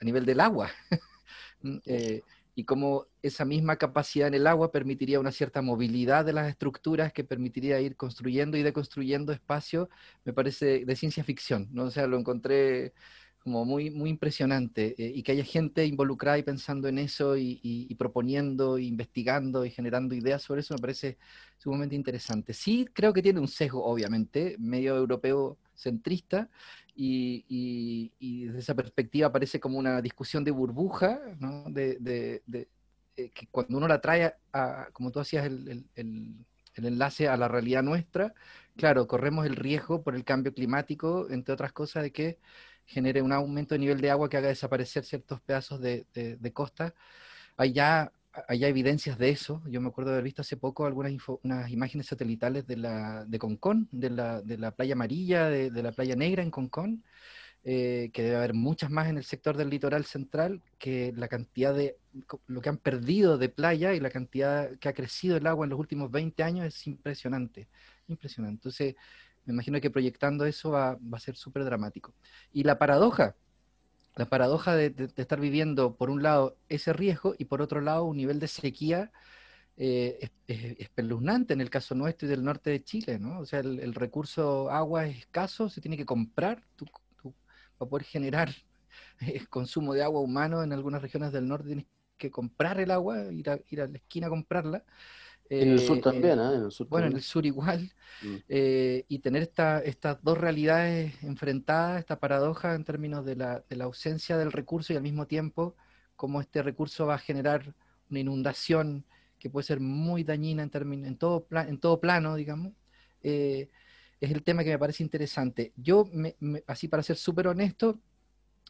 a 0.00 0.04
nivel 0.04 0.24
del 0.24 0.40
agua. 0.40 0.70
Mm, 1.62 1.76
eh, 1.86 2.22
y 2.54 2.64
cómo 2.64 3.06
esa 3.22 3.44
misma 3.44 3.76
capacidad 3.76 4.26
en 4.26 4.34
el 4.34 4.46
agua 4.46 4.72
permitiría 4.72 5.20
una 5.20 5.30
cierta 5.30 5.62
movilidad 5.62 6.24
de 6.24 6.32
las 6.32 6.48
estructuras 6.48 7.12
que 7.12 7.22
permitiría 7.22 7.80
ir 7.80 7.94
construyendo 7.94 8.56
y 8.56 8.64
deconstruyendo 8.64 9.32
espacios, 9.32 9.88
me 10.24 10.32
parece 10.32 10.84
de 10.84 10.96
ciencia 10.96 11.22
ficción, 11.22 11.68
¿no? 11.70 11.84
O 11.84 11.90
sea, 11.92 12.08
lo 12.08 12.18
encontré 12.18 12.94
como 13.38 13.64
muy, 13.64 13.90
muy 13.90 14.10
impresionante 14.10 14.94
eh, 14.98 15.12
y 15.14 15.22
que 15.22 15.32
haya 15.32 15.44
gente 15.44 15.86
involucrada 15.86 16.38
y 16.38 16.42
pensando 16.42 16.88
en 16.88 16.98
eso 16.98 17.36
y, 17.36 17.94
proponiendo, 17.98 18.78
investigando 18.78 19.64
y 19.64 19.70
generando 19.70 20.14
ideas 20.14 20.42
sobre 20.42 20.60
eso 20.60 20.74
me 20.74 20.80
parece 20.80 21.16
sumamente 21.58 21.94
interesante. 21.94 22.52
Sí, 22.52 22.86
creo 22.92 23.12
que 23.12 23.22
tiene 23.22 23.40
un 23.40 23.48
sesgo, 23.48 23.84
obviamente, 23.84 24.56
medio 24.58 24.96
europeo 24.96 25.58
centrista 25.78 26.50
y, 26.94 28.10
desde 28.46 28.58
esa 28.58 28.74
perspectiva 28.74 29.32
parece 29.32 29.60
como 29.60 29.78
una 29.78 30.02
discusión 30.02 30.44
de 30.44 30.50
burbuja, 30.50 31.20
¿no? 31.38 31.64
de, 31.70 32.42
eh, 33.16 33.30
que 33.30 33.46
cuando 33.50 33.78
uno 33.78 33.88
la 33.88 34.00
trae, 34.00 34.34
como 34.92 35.10
tú 35.10 35.20
hacías 35.20 35.46
el, 35.46 35.86
el, 35.94 36.34
el 36.74 36.84
enlace 36.84 37.28
a 37.28 37.36
la 37.36 37.48
realidad 37.48 37.82
nuestra, 37.82 38.34
claro, 38.76 39.06
corremos 39.06 39.46
el 39.46 39.56
riesgo 39.56 40.02
por 40.02 40.14
el 40.14 40.24
cambio 40.24 40.54
climático, 40.54 41.28
entre 41.30 41.54
otras 41.54 41.72
cosas, 41.72 42.02
de 42.02 42.12
que 42.12 42.38
genere 42.86 43.20
un 43.20 43.32
aumento 43.32 43.74
de 43.74 43.80
nivel 43.80 44.00
de 44.00 44.10
agua 44.10 44.28
que 44.30 44.38
haga 44.38 44.48
desaparecer 44.48 45.04
ciertos 45.04 45.40
pedazos 45.40 45.80
de, 45.80 46.06
costa. 46.54 46.94
Hay 47.56 47.72
ya, 47.72 48.12
hay 48.46 48.64
evidencias 48.64 49.18
de 49.18 49.30
eso. 49.30 49.62
Yo 49.68 49.80
me 49.80 49.88
acuerdo 49.88 50.10
de 50.10 50.16
haber 50.16 50.24
visto 50.24 50.42
hace 50.42 50.56
poco 50.56 50.86
algunas 50.86 51.12
unas 51.42 51.70
imágenes 51.70 52.06
satelitales 52.06 52.66
de, 52.66 52.76
la, 52.76 53.24
de 53.24 53.38
Concón, 53.38 53.88
de 53.90 54.10
la, 54.10 54.42
de 54.42 54.58
la 54.58 54.70
playa 54.70 54.94
amarilla, 54.94 55.48
de, 55.48 55.82
la 55.82 55.92
playa 55.92 56.14
negra 56.16 56.42
en 56.42 56.50
Concón, 56.50 57.04
eh, 57.64 58.10
que 58.12 58.22
debe 58.22 58.36
haber 58.36 58.54
muchas 58.54 58.90
más 58.90 59.08
en 59.08 59.18
el 59.18 59.24
sector 59.24 59.56
del 59.56 59.70
litoral 59.70 60.04
central, 60.04 60.62
que 60.78 61.12
la 61.16 61.28
cantidad 61.28 61.74
de, 61.74 61.96
lo 62.46 62.60
que 62.60 62.68
han 62.68 62.78
perdido 62.78 63.38
de 63.38 63.48
playa 63.48 63.94
y 63.94 64.00
la 64.00 64.10
cantidad 64.10 64.70
que 64.78 64.88
ha 64.88 64.92
crecido 64.92 65.36
el 65.36 65.46
agua 65.46 65.66
en 65.66 65.70
los 65.70 65.78
últimos 65.78 66.10
20 66.10 66.42
años 66.42 66.66
es 66.66 66.86
impresionante, 66.86 67.68
impresionante. 68.06 68.56
Entonces, 68.56 68.94
me 69.48 69.54
imagino 69.54 69.80
que 69.80 69.90
proyectando 69.90 70.44
eso 70.44 70.72
va, 70.72 70.98
a 71.12 71.20
ser 71.20 71.36
súper 71.36 71.64
dramático. 71.64 72.14
Y 72.52 72.64
la 72.64 72.78
paradoja, 72.78 73.34
la 74.18 74.26
paradoja 74.26 74.74
de, 74.74 74.92
estar 75.16 75.40
viviendo, 75.40 75.94
por 75.96 76.10
un 76.10 76.24
lado, 76.24 76.56
ese 76.68 76.92
riesgo 76.92 77.36
y 77.38 77.44
por 77.44 77.62
otro 77.62 77.80
lado, 77.80 78.04
un 78.04 78.16
nivel 78.16 78.40
de 78.40 78.48
sequía 78.48 79.12
eh, 79.76 80.30
espeluznante 80.48 81.52
en 81.52 81.60
el 81.60 81.70
caso 81.70 81.94
nuestro 81.94 82.26
y 82.26 82.30
del 82.30 82.42
norte 82.42 82.70
de 82.70 82.82
Chile, 82.82 83.20
¿no? 83.20 83.38
O 83.38 83.46
sea, 83.46 83.60
el, 83.60 83.94
recurso 83.94 84.70
agua 84.70 85.06
es 85.06 85.18
escaso, 85.18 85.68
se 85.68 85.80
tiene 85.80 85.96
que 85.96 86.04
comprar 86.04 86.64
para 87.78 87.88
poder 87.88 88.04
generar 88.04 88.50
consumo 89.50 89.94
de 89.94 90.02
agua 90.02 90.20
humano 90.20 90.64
en 90.64 90.72
algunas 90.72 91.00
regiones 91.00 91.30
del 91.30 91.46
norte, 91.46 91.68
tienes 91.68 91.86
que 92.16 92.32
comprar 92.32 92.80
el 92.80 92.90
agua, 92.90 93.32
ir 93.32 93.48
a, 93.50 93.60
ir 93.70 93.80
a 93.82 93.86
la 93.86 93.98
esquina 93.98 94.26
a 94.26 94.30
comprarla 94.30 94.82
en 95.50 95.70
el 95.70 95.78
sur 95.78 95.98
eh, 95.98 96.00
también, 96.00 96.38
¿eh? 96.38 96.54
En 96.54 96.64
el 96.64 96.70
sur 96.70 96.88
bueno, 96.88 97.06
en 97.06 97.14
el 97.14 97.22
sur 97.22 97.44
igual. 97.46 97.92
Mm. 98.22 98.36
Eh, 98.48 99.04
y 99.08 99.18
tener 99.20 99.42
esta, 99.42 99.80
estas 99.80 100.22
dos 100.22 100.38
realidades 100.38 101.22
enfrentadas, 101.22 102.00
esta 102.00 102.18
paradoja 102.18 102.74
en 102.74 102.84
términos 102.84 103.24
de 103.24 103.36
la, 103.36 103.64
de 103.68 103.76
la, 103.76 103.84
ausencia 103.84 104.36
del 104.36 104.52
recurso 104.52 104.92
y 104.92 104.96
al 104.96 105.02
mismo 105.02 105.26
tiempo 105.26 105.76
cómo 106.16 106.40
este 106.40 106.62
recurso 106.62 107.06
va 107.06 107.14
a 107.14 107.18
generar 107.18 107.74
una 108.10 108.20
inundación 108.20 109.04
que 109.38 109.50
puede 109.50 109.64
ser 109.64 109.80
muy 109.80 110.24
dañina 110.24 110.62
en, 110.62 111.04
en, 111.04 111.16
todo, 111.16 111.46
en 111.50 111.78
todo 111.78 112.00
plano, 112.00 112.34
digamos, 112.34 112.72
es 113.22 113.68
el 114.20 114.42
tema 114.42 114.64
que 114.64 114.70
me 114.70 114.78
parece 114.78 115.04
interesante. 115.04 115.72
Yo, 115.76 116.10
así 116.66 116.88
para 116.88 117.04
ser 117.04 117.16
súper 117.16 117.46
honesto, 117.46 118.00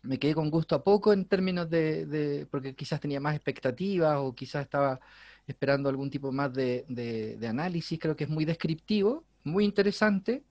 me 0.02 0.18
quedé 0.18 0.34
con 0.34 0.50
gusto 0.50 0.74
a 0.74 0.84
poco 0.84 1.12
en 1.14 1.24
términos 1.24 1.70
de, 1.70 2.04
de, 2.04 2.46
porque 2.46 2.74
quizás 2.74 3.00
tenía 3.00 3.18
más 3.18 3.34
expectativas 3.34 4.18
o 4.18 4.34
quizás 4.34 4.62
estaba 4.62 5.00
esperando 5.48 5.88
algún 5.88 6.10
tipo 6.10 6.30
más 6.30 6.52
de, 6.52 7.38
análisis, 7.48 7.98
creo 7.98 8.14
que 8.14 8.24
es 8.24 8.30
muy 8.30 8.44
descriptivo, 8.44 9.24
muy 9.44 9.64
interesante, 9.64 10.44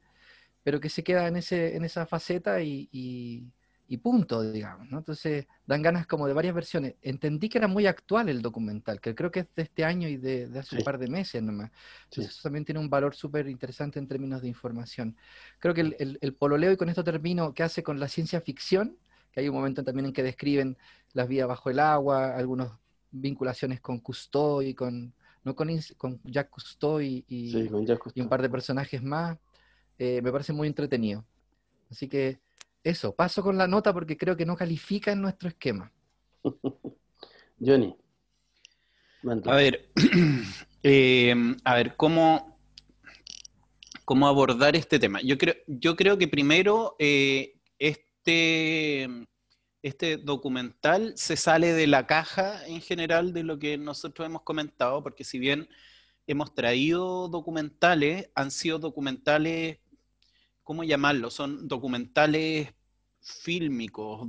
pero 0.63 0.79
que 0.81 0.89
se 0.89 1.03
queda 1.03 1.27
en, 1.27 1.37
ese, 1.37 1.75
en 1.77 1.85
esa 1.85 2.07
faceta 2.07 2.61
y, 2.61 3.53
punto, 4.01 4.51
digamos. 4.51 4.87
Entonces, 4.91 5.45
dan 5.67 5.83
ganas 5.83 6.07
como 6.07 6.27
de 6.27 6.33
varias 6.33 6.55
versiones. 6.55 6.95
Entendí 7.03 7.47
que 7.47 7.59
era 7.59 7.67
muy 7.67 7.85
actual 7.85 8.27
el 8.27 8.41
documental, 8.41 8.99
que 8.99 9.13
creo 9.13 9.29
que 9.31 9.41
es 9.41 9.47
de 9.55 9.63
este 9.63 9.85
año 9.85 10.09
y 10.09 10.17
de, 10.17 10.49
hace 10.59 10.77
un 10.77 10.83
par 10.83 10.97
de 10.97 11.07
meses 11.07 11.43
nomás. 11.43 11.71
Entonces, 12.05 12.33
eso 12.33 12.41
también 12.41 12.65
tiene 12.65 12.79
un 12.79 12.89
valor 12.89 13.15
súper 13.15 13.47
interesante 13.47 13.99
en 13.99 14.07
términos 14.07 14.41
de 14.41 14.47
información. 14.47 15.15
Creo 15.59 15.75
que 15.75 15.81
el, 15.81 16.17
el, 16.19 16.33
pololeo, 16.33 16.71
y 16.71 16.77
con 16.77 16.89
esto 16.89 17.03
termino, 17.03 17.53
que 17.53 17.61
hace 17.61 17.83
con 17.83 17.99
la 17.99 18.07
ciencia 18.07 18.41
ficción, 18.41 18.97
que 19.31 19.41
hay 19.41 19.47
un 19.47 19.55
momento 19.55 19.83
también 19.83 20.07
en 20.07 20.13
que 20.13 20.23
describen 20.23 20.75
las 21.13 21.27
vías 21.27 21.47
bajo 21.47 21.69
el 21.69 21.79
agua, 21.79 22.35
algunos 22.35 22.71
vinculaciones 23.21 23.81
con 23.81 23.99
Cousteau 23.99 24.61
y 24.61 24.73
con, 24.73 25.13
no 25.43 25.55
con, 25.55 25.69
con 25.97 26.19
Jacques 26.23 26.51
Cousteau 26.51 27.01
y, 27.01 27.23
y, 27.27 27.55
un 28.21 28.29
par 28.29 28.41
de 28.41 28.49
personajes 28.49 29.01
más, 29.01 29.37
eh, 29.97 30.21
me 30.21 30.31
parece 30.31 30.53
muy 30.53 30.67
entretenido. 30.67 31.25
Así 31.89 32.07
que 32.07 32.39
eso, 32.83 33.13
paso 33.13 33.41
con 33.41 33.57
la 33.57 33.67
nota 33.67 33.93
porque 33.93 34.17
creo 34.17 34.37
que 34.37 34.45
no 34.45 34.55
califica 34.55 35.11
en 35.11 35.21
nuestro 35.21 35.49
esquema. 35.49 35.91
Johnny. 37.59 37.95
A 39.45 39.55
ver, 39.55 39.89
eh, 40.83 41.33
a 41.63 41.75
ver, 41.75 41.95
¿cómo, 41.95 42.59
¿cómo 44.05 44.27
abordar 44.27 44.75
este 44.75 44.99
tema? 44.99 45.21
Yo 45.21 45.37
creo, 45.37 45.55
yo 45.67 45.95
creo 45.95 46.17
que 46.17 46.27
primero 46.27 46.95
eh, 46.99 47.59
este 47.79 49.09
este 49.81 50.17
documental 50.17 51.13
se 51.15 51.37
sale 51.37 51.73
de 51.73 51.87
la 51.87 52.07
caja 52.07 52.65
en 52.67 52.81
general 52.81 53.33
de 53.33 53.43
lo 53.43 53.59
que 53.59 53.77
nosotros 53.77 54.25
hemos 54.25 54.41
comentado, 54.41 55.03
porque 55.03 55.23
si 55.23 55.39
bien 55.39 55.69
hemos 56.25 56.53
traído 56.53 57.29
documentales, 57.29 58.29
han 58.35 58.51
sido 58.51 58.79
documentales, 58.79 59.79
¿cómo 60.63 60.83
llamarlo? 60.83 61.31
Son 61.31 61.67
documentales 61.67 62.73
fílmicos, 63.21 64.25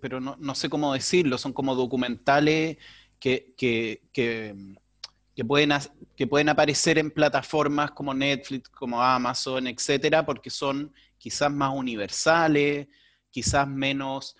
pero 0.00 0.20
no, 0.20 0.54
sé 0.54 0.68
cómo 0.68 0.92
decirlo, 0.92 1.38
son 1.38 1.52
como 1.52 1.74
documentales 1.74 2.76
que, 3.18 3.54
que, 3.56 5.44
pueden, 5.46 5.72
que 6.16 6.26
pueden 6.26 6.48
aparecer 6.48 6.98
en 6.98 7.10
plataformas 7.10 7.92
como 7.92 8.14
Netflix, 8.14 8.68
como 8.68 9.02
Amazon, 9.02 9.66
etcétera, 9.66 10.24
porque 10.24 10.50
son 10.50 10.92
quizás 11.18 11.52
más 11.52 11.72
universales, 11.74 12.88
quizás 13.30 13.66
menos 13.66 14.36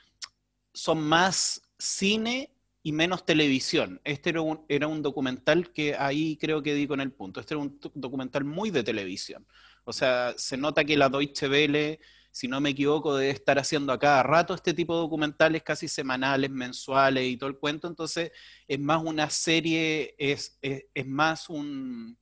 son 0.73 1.03
más 1.03 1.63
cine 1.79 2.51
y 2.83 2.93
menos 2.93 3.25
televisión. 3.25 4.01
Este 4.05 4.31
era 4.31 4.89
un, 4.89 5.03
documental 5.03 5.73
que 5.73 5.95
ahí 5.97 6.37
creo 6.37 6.63
que 6.63 6.75
di 6.75 6.87
con 6.87 7.01
el 7.01 7.13
punto. 7.13 7.41
Este 7.41 7.55
era 7.55 7.63
un 7.63 7.79
documental 7.95 8.45
muy 8.45 8.71
de 8.71 8.83
televisión. 8.83 9.47
O 9.85 9.93
sea, 9.93 10.35
se 10.37 10.57
nota 10.57 10.85
que 10.85 10.97
la 10.97 11.09
Deutsche 11.09 11.49
Welle, 11.49 12.01
si 12.31 12.49
no 12.49 12.61
me 12.61 12.71
equivoco, 12.71 13.17
debe 13.17 13.31
estar 13.31 13.59
haciendo 13.59 13.93
a 13.93 13.99
cada 13.99 14.23
rato 14.23 14.55
este 14.55 14.75
tipo 14.75 14.95
de 14.95 15.03
documentales 15.03 15.63
casi 15.63 15.87
semanales, 15.89 16.51
mensuales 16.51 17.25
y 17.25 17.37
todo 17.37 17.51
el 17.51 17.59
cuento. 17.59 17.87
Entonces, 17.89 18.33
es 18.67 18.81
más 18.81 19.03
una 19.05 19.31
serie, 19.31 20.15
es, 20.19 20.59
es 20.63 21.07
más 21.07 21.49
un, 21.49 22.19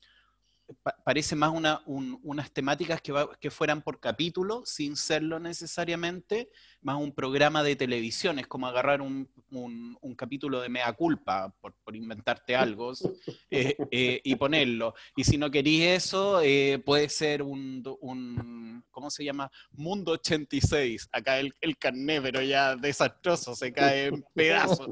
parece 1.05 1.37
más 1.37 1.53
unas 1.87 2.53
temáticas 2.53 3.01
que, 3.03 3.51
fueran 3.51 3.83
por 3.83 4.01
capítulo, 4.01 4.63
sin 4.65 4.97
serlo 4.97 5.39
necesariamente, 5.39 6.51
más 6.83 6.97
un 6.97 7.13
programa 7.13 7.63
de 7.63 7.77
televisión, 7.77 8.39
es 8.39 8.47
como 8.47 8.67
agarrar 8.67 9.01
un, 9.03 9.29
capítulo 10.17 10.61
de 10.61 10.69
Mea 10.69 10.93
Culpa, 10.93 11.53
por, 11.61 11.97
inventarte 11.97 12.55
algo, 12.55 12.93
eh, 13.51 13.77
eh, 13.91 14.21
y 14.23 14.35
ponerlo. 14.37 14.95
Y 15.17 15.25
si 15.25 15.39
no 15.39 15.51
queréis 15.51 16.05
eso, 16.05 16.41
eh, 16.43 16.81
puede 16.85 17.09
ser 17.09 17.43
un, 17.43 17.83
¿cómo 18.91 19.11
se 19.11 19.25
llama? 19.25 19.51
Mundo 19.73 20.13
86, 20.13 21.09
acá 21.13 21.39
el, 21.39 21.55
el 21.61 21.77
carné, 21.77 22.21
pero 22.21 22.43
ya 22.43 22.77
desastroso, 22.77 23.55
se 23.55 23.73
cae 23.73 24.07
en 24.07 24.25
pedazos, 24.35 24.89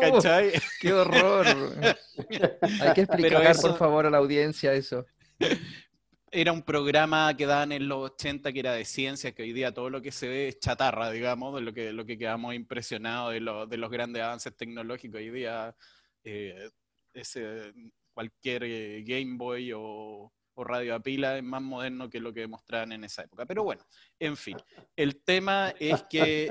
¿cachai? 0.00 0.52
¡Qué 0.80 0.92
horror! 0.92 1.46
Hay 2.80 2.94
que 2.94 3.02
explicar, 3.02 3.56
por 3.60 3.76
favor, 3.76 4.06
a 4.06 4.10
la 4.10 4.18
audiencia 4.18 4.72
eso. 4.72 5.04
Era 6.32 6.52
un 6.52 6.62
programa 6.62 7.36
que 7.36 7.44
daban 7.44 7.72
en 7.72 7.88
los 7.88 8.12
80 8.12 8.52
que 8.52 8.60
era 8.60 8.72
de 8.72 8.84
ciencia, 8.84 9.32
que 9.32 9.42
hoy 9.42 9.52
día 9.52 9.74
todo 9.74 9.90
lo 9.90 10.00
que 10.00 10.12
se 10.12 10.28
ve 10.28 10.48
es 10.48 10.60
chatarra, 10.60 11.10
digamos, 11.10 11.54
de 11.56 11.60
lo 11.60 11.74
que, 11.74 11.92
lo 11.92 12.06
que 12.06 12.16
quedamos 12.16 12.54
impresionados 12.54 13.32
de, 13.32 13.40
de 13.40 13.76
los 13.76 13.90
grandes 13.90 14.22
avances 14.22 14.56
tecnológicos. 14.56 15.18
Hoy 15.18 15.30
día 15.30 15.74
eh, 16.22 16.70
ese, 17.14 17.72
cualquier 18.12 18.62
eh, 18.64 19.02
Game 19.04 19.36
Boy 19.36 19.72
o, 19.74 20.32
radio 20.62 20.94
a 20.94 21.00
pila 21.00 21.38
es 21.38 21.42
más 21.42 21.62
moderno 21.62 22.10
que 22.10 22.20
lo 22.20 22.34
que 22.34 22.46
mostraban 22.46 22.92
en 22.92 23.02
esa 23.04 23.22
época. 23.22 23.46
Pero 23.46 23.64
bueno, 23.64 23.82
en 24.18 24.36
fin, 24.36 24.58
el 24.94 25.22
tema 25.22 25.72
es 25.80 26.02
que 26.02 26.50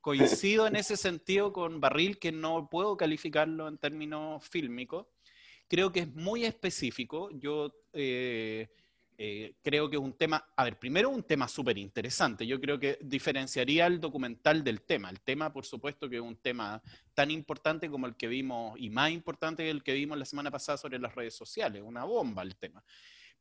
coincido 0.00 0.66
en 0.66 0.76
ese 0.76 0.96
sentido 0.96 1.52
con 1.52 1.82
Barril, 1.82 2.18
que 2.18 2.32
no 2.32 2.66
puedo 2.70 2.96
calificarlo 2.96 3.68
en 3.68 3.76
términos 3.76 4.48
fílmicos 4.48 5.06
creo 5.70 5.92
que 5.92 6.00
es 6.00 6.14
muy 6.14 6.44
específico. 6.44 7.30
Yo 7.32 7.72
eh, 7.92 8.68
eh, 9.22 9.56
creo 9.62 9.90
que 9.90 9.96
es 9.96 10.02
un 10.02 10.14
tema, 10.14 10.42
a 10.56 10.64
ver, 10.64 10.78
primero 10.78 11.10
un 11.10 11.22
tema 11.22 11.46
súper 11.46 11.76
interesante. 11.76 12.46
Yo 12.46 12.58
creo 12.58 12.80
que 12.80 12.96
diferenciaría 13.02 13.86
el 13.86 14.00
documental 14.00 14.64
del 14.64 14.80
tema. 14.80 15.10
El 15.10 15.20
tema, 15.20 15.52
por 15.52 15.66
supuesto, 15.66 16.08
que 16.08 16.16
es 16.16 16.22
un 16.22 16.36
tema 16.36 16.82
tan 17.12 17.30
importante 17.30 17.90
como 17.90 18.06
el 18.06 18.16
que 18.16 18.28
vimos, 18.28 18.80
y 18.80 18.88
más 18.88 19.10
importante 19.10 19.62
que 19.62 19.68
el 19.68 19.82
que 19.82 19.92
vimos 19.92 20.16
la 20.16 20.24
semana 20.24 20.50
pasada 20.50 20.78
sobre 20.78 20.98
las 20.98 21.14
redes 21.14 21.34
sociales, 21.34 21.82
una 21.84 22.04
bomba 22.04 22.40
el 22.40 22.56
tema. 22.56 22.82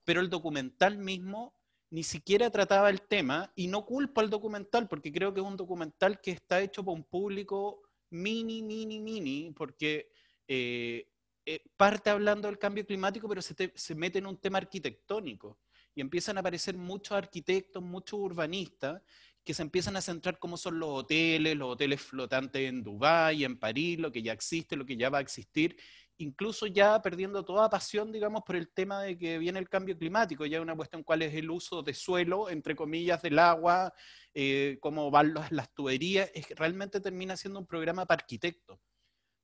Pero 0.04 0.20
el 0.20 0.30
documental 0.30 0.98
mismo 0.98 1.58
ni 1.92 2.04
siquiera 2.04 2.50
trataba 2.50 2.90
el 2.90 3.04
tema 3.04 3.50
y 3.56 3.68
no 3.68 3.86
culpo 3.86 4.20
al 4.20 4.30
documental 4.30 4.90
porque 4.90 5.14
creo 5.14 5.34
que 5.34 5.40
es 5.40 5.48
un 5.48 5.56
documental 5.56 6.20
que 6.20 6.32
está 6.32 6.60
hecho 6.60 6.84
para 6.84 6.98
un 6.98 7.06
público 7.06 7.84
mini, 8.10 8.62
mini, 8.62 9.00
mini, 9.00 9.54
porque 9.56 10.12
eh, 10.46 11.08
eh, 11.46 11.64
parte 11.78 12.10
hablando 12.10 12.50
del 12.50 12.60
cambio 12.60 12.86
climático, 12.86 13.30
pero 13.30 13.42
se, 13.42 13.72
se 13.74 13.96
mete 13.96 14.20
en 14.20 14.26
un 14.26 14.36
tema 14.36 14.58
arquitectónico 14.58 15.58
y 15.96 16.02
empiezan 16.02 16.38
a 16.38 16.40
aparecer 16.42 16.78
muchos 16.78 17.18
arquitectos, 17.18 17.84
muchos 17.84 18.20
urbanistas 18.20 19.02
que 19.44 19.54
se 19.54 19.62
empiezan 19.62 19.96
a 19.96 20.02
centrar 20.02 20.38
cómo 20.38 20.58
son 20.58 20.80
los 20.80 20.90
hoteles, 20.90 21.56
los 21.56 21.74
hoteles 21.74 22.02
flotantes 22.02 22.70
en 22.70 22.84
Dubái, 22.84 23.44
en 23.44 23.58
París, 23.58 24.00
lo 24.00 24.12
que 24.12 24.22
ya 24.22 24.34
existe, 24.34 24.76
lo 24.76 24.86
que 24.86 24.98
ya 24.98 25.10
va 25.10 25.20
a 25.20 25.22
existir, 25.22 25.76
incluso 26.18 26.68
ya 26.68 27.02
perdiendo 27.02 27.44
toda 27.44 27.70
pasión, 27.70 28.12
digamos, 28.12 28.44
por 28.46 28.56
el 28.56 28.70
tema 28.70 29.02
de 29.02 29.18
que 29.18 29.38
viene 29.38 29.58
el 29.58 29.70
cambio 29.70 29.98
climático, 29.98 30.46
ya 30.46 30.62
una 30.62 30.76
cuestión 30.76 31.04
cuál 31.04 31.22
es 31.22 31.34
el 31.34 31.50
uso 31.50 31.82
de 31.82 31.94
suelo, 31.94 32.50
entre 32.50 32.76
comillas, 32.76 33.22
del 33.22 33.40
agua, 33.40 33.94
eh, 34.34 34.78
cómo 34.82 35.10
van 35.10 35.34
las, 35.34 35.74
tuberías, 35.74 36.30
es, 36.34 36.48
realmente 36.52 37.00
termina 37.00 37.38
siendo 37.38 37.60
un 37.60 37.66
programa 37.66 38.06
para 38.06 38.22
arquitectos. 38.22 38.80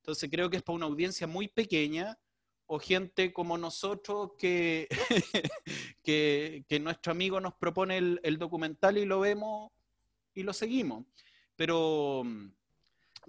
Entonces 0.02 0.30
creo 0.30 0.50
que 0.50 0.58
es 0.58 0.64
para 0.64 0.76
una 0.76 0.86
audiencia 0.86 1.26
muy 1.26 1.48
pequeña 1.48 2.18
o 2.68 2.80
gente 2.80 3.32
como 3.34 3.58
nosotros 3.58 4.32
que, 4.38 4.88
que, 6.04 6.80
nuestro 6.80 7.12
amigo 7.12 7.40
nos 7.40 7.54
propone 7.56 7.98
el, 7.98 8.20
el 8.24 8.38
documental 8.38 8.98
y 8.98 9.06
lo 9.06 9.20
vemos 9.20 9.72
y 10.34 10.44
lo 10.44 10.54
seguimos. 10.54 11.06
Pero 11.56 12.24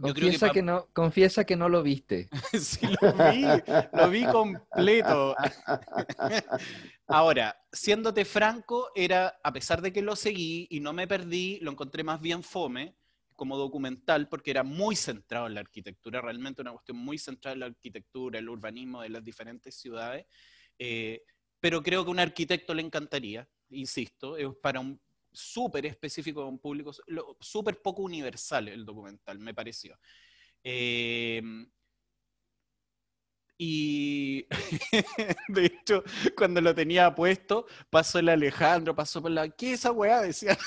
Confiesa, 0.01 0.51
que, 0.51 0.63
no, 0.63 0.89
confiesa 0.93 1.45
que 1.45 1.57
no 1.57 1.69
lo 1.69 1.83
viste. 1.83 2.29
sí, 2.61 2.87
lo 3.01 3.13
vi, 3.33 3.45
lo 3.93 4.11
vi 4.11 4.25
completo. 4.27 5.35
Ahora, 7.07 7.57
siéndote 7.73 8.25
franco, 8.25 8.91
era, 8.95 9.39
a 9.43 9.53
pesar 9.53 9.81
de 9.81 9.93
que 9.93 10.03
lo 10.03 10.15
seguí 10.15 10.67
y 10.71 10.81
no 10.81 10.93
me 10.93 11.09
perdí, 11.09 11.59
lo 11.61 11.71
encontré 11.71 12.05
más 12.05 12.21
bien 12.21 12.43
fome 12.43 12.95
como 13.37 13.57
documental 13.57 14.29
porque 14.29 14.51
era 14.51 14.65
muy 14.65 14.97
centrado 14.97 15.47
en 15.47 15.55
la 15.55 15.61
arquitectura, 15.61 16.21
realmente 16.21 16.63
una 16.63 16.73
cuestión 16.73 16.97
muy 16.97 17.19
centrada 17.19 17.55
en 17.55 17.61
la 17.61 17.67
arquitectura, 17.67 18.39
el 18.39 18.49
urbanismo 18.49 19.03
de 19.03 19.11
las 19.11 19.23
diferentes 19.23 19.77
ciudades. 19.77 20.27
Eh, 20.79 21.23
pero 21.61 21.83
creo 21.83 22.05
que 22.05 22.09
a 22.09 22.13
un 22.13 22.19
arquitecto 22.19 22.75
le 22.75 22.83
encantaría, 22.83 23.49
insisto, 23.71 24.37
es 24.37 24.49
para 24.63 24.81
un 24.81 25.01
súper 25.33 25.87
específico 25.87 26.43
de 26.43 26.49
un 26.49 26.59
público, 26.59 26.93
súper 27.41 27.81
poco 27.83 28.03
universal 28.03 28.69
el 28.69 28.85
documental, 28.85 29.39
me 29.39 29.55
pareció. 29.55 29.99
Em, 30.63 31.71
y 33.59 34.47
de 35.49 35.67
hecho, 35.67 36.03
cuando 36.37 36.61
lo 36.61 36.75
tenía 36.75 37.15
puesto, 37.15 37.67
pasó 37.91 38.19
el 38.19 38.29
Alejandro, 38.29 38.95
pasó 38.95 39.23
por 39.23 39.31
la. 39.31 39.49
¿Qué 39.49 39.73
es 39.73 39.81
esa 39.81 39.93
weá? 39.93 40.23
Decía. 40.23 40.59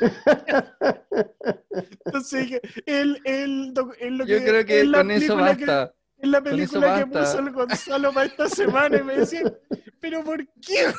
Entonces, 2.04 2.60
él, 2.86 3.20
él, 3.24 3.74
lo 3.74 4.26
Yo 4.26 4.38
creo 4.38 4.64
que 4.64 4.90
con 4.90 5.10
eso 5.10 5.36
basta. 5.36 5.94
en 6.18 6.30
la 6.30 6.40
película 6.40 6.98
que 6.98 7.06
puso 7.06 7.38
el 7.38 7.50
Gonzalo 7.50 8.12
para 8.12 8.26
esta 8.26 8.48
semana 8.48 8.98
y 8.98 9.02
me 9.02 9.18
decía, 9.18 9.42
¿pero 10.00 10.24
por 10.24 10.46
qué? 10.60 10.92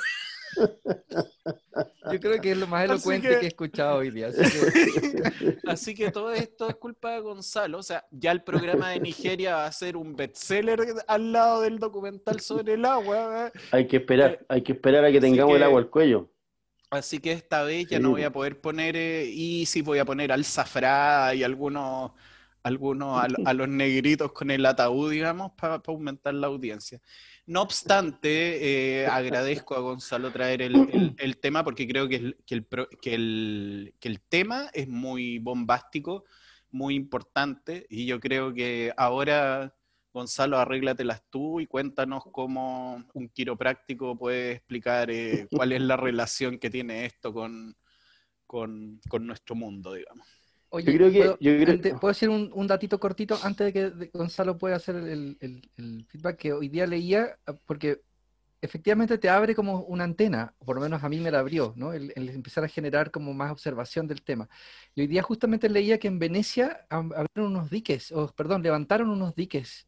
Yo 2.11 2.19
creo 2.19 2.41
que 2.41 2.51
es 2.51 2.57
lo 2.57 2.67
más 2.67 2.85
elocuente 2.85 3.39
que... 3.39 3.45
he 3.45 3.47
escuchado 3.47 3.97
hoy 3.97 4.11
día. 4.11 4.29
Así 5.67 5.95
que... 5.95 6.11
todo 6.11 6.31
esto 6.31 6.69
es 6.69 6.75
culpa 6.75 7.11
de 7.11 7.21
Gonzalo. 7.21 7.79
O 7.79 7.83
sea, 7.83 8.05
ya 8.11 8.31
el 8.31 8.43
programa 8.43 8.91
de 8.91 8.99
Nigeria 8.99 9.55
va 9.55 9.65
a 9.65 9.71
ser 9.71 9.97
un 9.97 10.15
bestseller 10.15 10.79
al 11.07 11.31
lado 11.31 11.61
del 11.61 11.79
documental 11.79 12.39
sobre 12.39 12.73
el 12.73 12.85
agua. 12.85 13.51
Hay 13.71 13.87
que 13.87 13.97
esperar, 13.97 14.31
eh, 14.31 14.45
hay 14.49 14.61
que 14.61 14.73
esperar 14.73 15.05
a 15.05 15.11
que 15.11 15.19
tengamos 15.19 15.55
el 15.55 15.63
agua 15.63 15.79
al 15.79 15.89
cuello. 15.89 16.29
Así 16.93 17.19
que 17.19 17.31
esta 17.31 17.63
vez 17.63 17.87
ya 17.87 17.99
no 17.99 18.11
voy 18.11 18.23
a 18.23 18.31
poder 18.31 18.59
poner, 18.59 18.95
eh, 18.95 19.25
y 19.25 19.65
sí 19.65 19.81
voy 19.81 19.99
a 19.99 20.05
poner 20.05 20.31
al 20.31 20.45
zafrá 20.45 21.33
y 21.33 21.43
algunos, 21.43 22.11
algunos 22.61 23.23
a, 23.23 23.53
los 23.53 23.67
negritos 23.67 24.31
con 24.31 24.51
el 24.51 24.65
ataúd, 24.65 25.11
digamos, 25.11 25.51
para 25.53 25.81
aumentar 25.85 26.33
la 26.33 26.47
audiencia. 26.47 27.01
No 27.45 27.61
obstante, 27.61 29.01
eh, 29.01 29.07
agradezco 29.07 29.75
a 29.75 29.79
Gonzalo 29.79 30.31
traer 30.31 30.61
el, 30.61 31.37
tema 31.41 31.63
porque 31.63 31.87
creo 31.87 32.07
que, 32.07 32.15
el, 32.15 32.37
que, 33.01 33.13
el, 33.13 34.21
tema 34.29 34.69
es 34.73 34.87
muy 34.87 35.39
bombástico, 35.39 36.23
muy 36.71 36.95
importante 36.95 37.85
y 37.89 38.05
yo 38.05 38.19
creo 38.21 38.53
que 38.53 38.93
ahora, 38.95 39.75
Gonzalo, 40.13 40.59
arréglatelas 40.59 41.23
tú 41.29 41.59
y 41.59 41.67
cuéntanos 41.67 42.23
cómo 42.31 43.03
un 43.13 43.29
quiropráctico 43.29 44.15
puede 44.15 44.53
explicar 44.53 45.09
eh, 45.09 45.47
cuál 45.51 45.71
es 45.71 45.81
la 45.81 45.97
relación 45.97 46.59
que 46.59 46.69
tiene 46.69 47.05
esto 47.05 47.33
con, 47.33 47.75
con 48.45 48.99
nuestro 49.25 49.55
mundo, 49.55 49.93
digamos. 49.93 50.27
Oye, 50.75 50.91
yo 50.91 50.97
creo 50.97 51.37
que, 51.37 51.93
¿puedo, 51.93 52.07
decir 52.07 52.29
un, 52.29 52.65
datito 52.65 52.99
cortito 52.99 53.37
antes 53.43 53.71
de 53.71 53.73
que 53.73 54.09
Gonzalo 54.11 54.57
pueda 54.57 54.77
hacer 54.77 54.95
el, 54.95 55.37
feedback 56.09 56.35
que 56.35 56.51
hoy 56.51 56.67
día 56.67 56.87
leía? 56.87 57.37
Ah, 57.45 57.53
porque 57.67 58.01
efectivamente 58.59 59.19
te 59.19 59.29
abre 59.29 59.53
como 59.53 59.81
una 59.81 60.03
antena, 60.03 60.55
por 60.65 60.77
lo 60.77 60.81
menos 60.81 61.03
a 61.03 61.09
mí 61.09 61.19
me 61.19 61.29
la 61.29 61.39
abrió, 61.39 61.73
¿no? 61.75 61.93
El, 61.93 62.11
empezar 62.15 62.63
a 62.63 62.67
generar 62.67 63.11
como 63.11 63.35
más 63.35 63.51
observación 63.51 64.07
del 64.07 64.23
tema. 64.23 64.49
Y 64.95 65.01
hoy 65.01 65.07
día 65.07 65.21
justamente 65.21 65.69
leía 65.69 65.99
que 65.99 66.07
en 66.07 66.17
Venecia 66.17 66.87
abrieron 66.89 67.51
unos 67.51 67.69
diques, 67.69 68.11
o 68.11 68.33
perdón, 68.33 68.63
levantaron 68.63 69.11
unos 69.11 69.35
diques, 69.35 69.87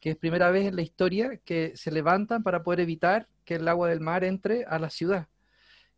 que 0.00 0.10
es 0.10 0.16
primera 0.16 0.50
vez 0.50 0.66
en 0.66 0.76
la 0.76 0.82
historia 0.82 1.38
que 1.44 1.72
se 1.76 1.90
levantan 1.90 2.42
para 2.42 2.62
poder 2.62 2.80
evitar 2.80 3.28
que 3.44 3.56
el 3.56 3.68
agua 3.68 3.88
del 3.88 4.00
mar 4.00 4.24
entre 4.24 4.64
a 4.64 4.78
la 4.78 4.90
ciudad 4.90 5.28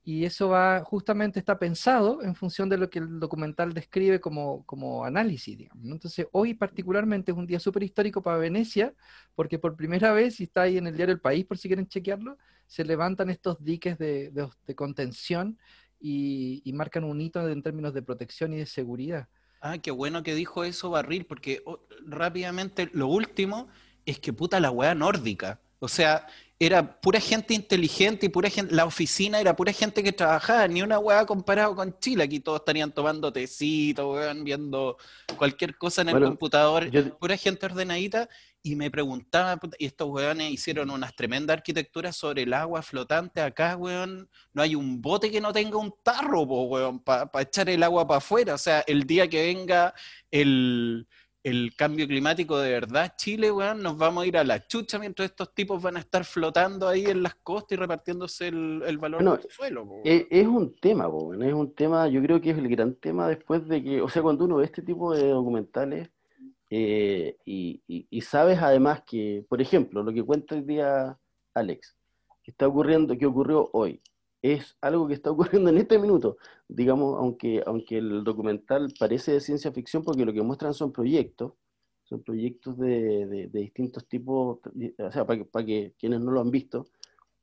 y 0.02 0.24
eso 0.24 0.48
va 0.48 0.82
justamente 0.82 1.38
está 1.38 1.58
pensado 1.58 2.22
en 2.22 2.34
función 2.34 2.68
de 2.68 2.78
lo 2.78 2.88
que 2.88 3.00
el 3.00 3.20
documental 3.20 3.74
describe 3.74 4.20
como, 4.20 4.64
como 4.64 5.04
análisis, 5.04 5.58
digamos. 5.58 5.84
Entonces, 5.84 6.26
hoy 6.32 6.54
particularmente 6.54 7.32
es 7.32 7.38
un 7.38 7.46
día 7.46 7.60
súper 7.60 7.82
histórico 7.82 8.22
para 8.22 8.38
Venecia, 8.38 8.94
porque 9.34 9.58
por 9.58 9.76
primera 9.76 10.12
vez, 10.12 10.40
y 10.40 10.44
está 10.44 10.62
ahí 10.62 10.78
en 10.78 10.86
el 10.86 10.96
diario 10.96 11.14
El 11.14 11.20
País, 11.20 11.44
por 11.44 11.58
si 11.58 11.68
quieren 11.68 11.86
chequearlo, 11.86 12.38
se 12.66 12.84
levantan 12.84 13.30
estos 13.30 13.62
diques 13.62 13.98
de, 13.98 14.30
de, 14.30 14.74
contención 14.74 15.58
y, 16.00 16.62
y, 16.64 16.72
marcan 16.72 17.04
un 17.04 17.20
hito 17.20 17.46
en 17.46 17.62
términos 17.62 17.92
de 17.92 18.02
protección 18.02 18.54
y 18.54 18.58
de 18.58 18.66
seguridad. 18.66 19.28
Ah, 19.60 19.76
qué 19.78 19.90
bueno 19.90 20.22
que 20.22 20.34
dijo 20.34 20.64
eso 20.64 20.90
Barril, 20.90 21.26
porque 21.26 21.62
oh, 21.66 21.80
rápidamente 22.06 22.88
lo 22.94 23.08
último 23.08 23.68
es 24.06 24.18
que 24.18 24.32
puta 24.32 24.60
la 24.60 24.70
weá 24.70 24.94
nórdica. 24.94 25.60
O 25.78 25.88
sea, 25.88 26.26
era 26.62 27.00
pura 27.00 27.18
gente 27.18 27.54
inteligente 27.54 28.26
y 28.26 28.28
pura 28.28 28.50
gente, 28.50 28.74
la 28.74 28.84
oficina 28.84 29.40
era 29.40 29.56
pura 29.56 29.72
gente 29.72 30.02
que 30.02 30.12
trabajaba, 30.12 30.68
ni 30.68 30.82
una 30.82 30.98
hueá 30.98 31.24
comparado 31.24 31.74
con 31.74 31.98
Chile, 31.98 32.24
aquí 32.24 32.38
todos 32.38 32.60
estarían 32.60 32.92
tomando 32.92 33.32
tecito, 33.32 34.14
viendo 34.44 34.98
cualquier 35.38 35.78
cosa 35.78 36.02
en 36.02 36.10
el 36.10 36.22
computador, 36.22 36.90
pura 37.18 37.38
gente 37.38 37.64
ordenadita, 37.64 38.28
y 38.62 38.76
me 38.76 38.90
preguntaba, 38.90 39.58
y 39.78 39.86
estos 39.86 40.10
weones 40.10 40.52
hicieron 40.52 40.90
unas 40.90 41.16
tremendas 41.16 41.56
arquitecturas 41.56 42.14
sobre 42.14 42.42
el 42.42 42.52
agua 42.52 42.82
flotante 42.82 43.40
acá, 43.40 43.74
weón, 43.74 44.28
no 44.52 44.60
hay 44.60 44.74
un 44.74 45.00
bote 45.00 45.30
que 45.30 45.40
no 45.40 45.54
tenga 45.54 45.78
un 45.78 45.94
tarro, 46.02 46.42
weón, 46.42 47.00
para 47.00 47.30
echar 47.40 47.70
el 47.70 47.82
agua 47.82 48.06
para 48.06 48.18
afuera, 48.18 48.52
o 48.52 48.58
sea, 48.58 48.84
el 48.86 49.04
día 49.04 49.26
que 49.28 49.46
venga 49.46 49.94
el 50.30 51.08
el 51.42 51.74
cambio 51.74 52.07
climático 52.07 52.59
de 52.59 52.70
verdad, 52.70 53.14
Chile, 53.16 53.50
weón, 53.50 53.83
nos 53.83 53.96
vamos 53.96 54.24
a 54.24 54.26
ir 54.26 54.37
a 54.37 54.44
la 54.44 54.66
chucha 54.66 54.98
mientras 54.98 55.31
estos 55.31 55.55
tipos 55.55 55.83
van 55.83 55.96
a 55.96 56.00
estar 56.00 56.24
flotando 56.24 56.87
ahí 56.87 57.07
en 57.07 57.22
las 57.22 57.35
costas 57.37 57.72
y 57.72 57.76
repartiéndose 57.76 58.48
el, 58.48 58.98
valor 58.98 59.22
del 59.40 59.50
suelo. 59.50 59.88
Es, 60.05 60.26
es, 60.31 60.46
un 60.46 60.76
tema, 60.76 61.09
weón, 61.09 61.42
es 61.42 61.55
un 61.55 61.74
tema, 61.74 62.09
yo 62.09 62.20
creo 62.22 62.40
que 62.40 62.50
es 62.50 62.59
el 62.59 62.68
gran 62.68 62.94
tema 62.94 63.29
después 63.29 63.66
de 63.66 63.83
que, 63.83 64.03
o 64.03 64.09
sea, 64.09 64.22
cuando 64.22 64.44
uno 64.44 64.57
ve 64.57 64.66
este 64.66 64.83
tipo 64.83 65.14
de 65.14 65.29
documentales 65.29 66.11
eh, 66.68 67.37
y, 67.44 67.83
y, 67.88 68.20
sabes 68.20 68.61
además 68.61 69.03
que, 69.05 69.44
por 69.48 69.61
ejemplo, 69.61 70.03
lo 70.03 70.12
que 70.12 70.22
cuenta 70.22 70.55
hoy 70.55 70.62
día 70.62 71.18
Alex, 71.55 71.96
que 72.44 72.53
está 72.53 72.68
ocurriendo, 72.68 73.16
que 73.18 73.26
ocurrió 73.26 73.68
hoy, 73.72 74.00
es 74.42 74.76
algo 74.81 75.07
que 75.07 75.14
está 75.14 75.31
ocurriendo 75.31 75.70
en 75.70 75.79
este 75.79 75.98
minuto, 75.98 76.38
digamos, 76.68 77.18
aunque, 77.18 77.62
aunque 77.66 77.98
el 77.98 78.24
documental 78.24 78.92
parece 78.98 79.33
de 79.33 79.40
ciencia 79.40 79.72
ficción 79.72 80.03
porque 80.03 80.24
lo 80.24 80.33
que 80.33 80.42
muestran 80.42 80.74
son 80.74 80.92
proyectos, 80.92 81.53
son 82.05 82.22
proyectos 82.22 82.76
de, 82.79 83.26
de, 83.26 83.46
distintos 83.48 84.07
tipos, 84.09 84.59
o 84.98 85.12
sea, 85.12 85.24
para 85.24 85.38
que, 85.38 85.44
para 85.44 85.64
que 85.64 85.94
quienes 85.98 86.20
no 86.20 86.33
lo 86.33 86.40
han 86.40 86.50
visto 86.50 86.87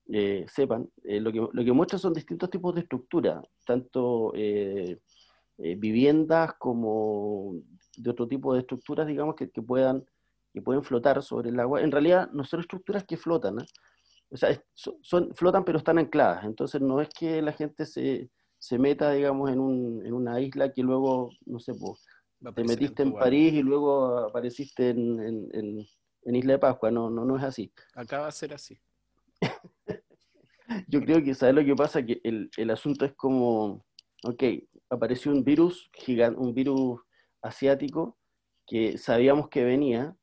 eh, 0.09 0.45
sepan, 0.49 0.89
eh, 1.03 1.21
lo, 1.21 1.31
que, 1.31 1.39
lo 1.39 1.65
que 1.65 1.71
muestra 1.71 1.97
son 1.97 2.13
distintos 2.13 2.49
tipos 2.49 2.75
de 2.75 2.81
estructura, 2.81 3.41
tanto 3.65 4.33
eh, 4.35 4.99
viviendas 5.57 6.53
como 6.55 7.55
de 7.95 8.09
otro 8.09 8.27
tipo 8.27 8.53
de 8.53 8.59
estructuras, 8.61 9.07
digamos, 9.07 9.35
que, 9.35 9.49
que, 9.49 9.61
puedan, 9.61 10.05
que 10.53 10.61
pueden 10.61 10.83
flotar 10.83 11.21
sobre 11.23 11.49
el 11.49 11.59
agua. 11.59 11.81
En 11.81 11.91
realidad 11.91 12.29
no 12.31 12.43
son 12.43 12.59
estructuras 12.59 13.05
que 13.05 13.17
flotan, 13.17 13.57
o 14.29 14.37
sea, 14.37 14.61
son, 14.73 15.33
flotan 15.35 15.63
pero 15.63 15.77
están 15.77 15.97
ancladas, 15.97 16.43
entonces 16.45 16.81
no 16.81 17.01
es 17.01 17.09
que 17.09 17.41
la 17.41 17.53
gente 17.53 17.85
se, 17.85 18.29
se 18.59 18.77
meta, 18.77 19.11
digamos, 19.11 19.49
en, 19.49 19.59
un, 19.59 20.05
en, 20.05 20.13
una 20.13 20.39
isla 20.41 20.71
que 20.71 20.83
luego, 20.83 21.29
no 21.45 21.59
sé, 21.59 21.73
pues, 21.73 22.05
te 22.55 22.63
metiste 22.63 23.03
en, 23.03 23.13
París 23.13 23.53
y 23.53 23.63
luego 23.63 24.19
apareciste 24.19 24.89
en, 24.89 25.19
en, 25.19 25.87
en, 26.23 26.35
Isla 26.35 26.53
de 26.53 26.59
Pascua, 26.59 26.91
no, 26.91 27.09
no, 27.09 27.25
no 27.25 27.37
es 27.37 27.43
así. 27.43 27.71
Acá 27.95 28.19
va 28.19 28.27
a 28.27 28.31
ser 28.31 28.53
así. 28.53 28.77
yo 30.87 31.01
creo 31.01 31.23
que, 31.23 31.33
¿sabes 31.33 31.55
lo 31.55 31.65
que 31.65 31.75
pasa? 31.75 32.05
Que 32.05 32.19
el, 32.23 32.49
el 32.57 32.69
asunto 32.69 33.05
es 33.05 33.13
como, 33.13 33.85
ok, 34.23 34.43
apareció 34.89 35.31
un 35.31 35.43
virus 35.43 35.89
gigante, 35.93 36.39
un 36.39 36.53
virus 36.53 37.01
asiático 37.41 38.17
que 38.67 38.97
sabíamos 38.97 39.49
que 39.49 39.63
venía, 39.63 40.15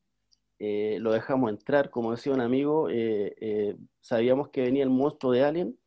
eh, 0.57 0.97
lo 1.01 1.11
dejamos 1.11 1.49
entrar, 1.49 1.89
como 1.89 2.11
decía 2.11 2.33
un 2.33 2.39
amigo, 2.41 2.89
eh, 2.89 3.35
eh, 3.41 3.75
sabíamos 3.99 4.49
que 4.49 4.61
venía 4.61 4.83
el 4.83 4.89
monstruo 4.89 5.33
de 5.33 5.43
Alien, 5.43 5.79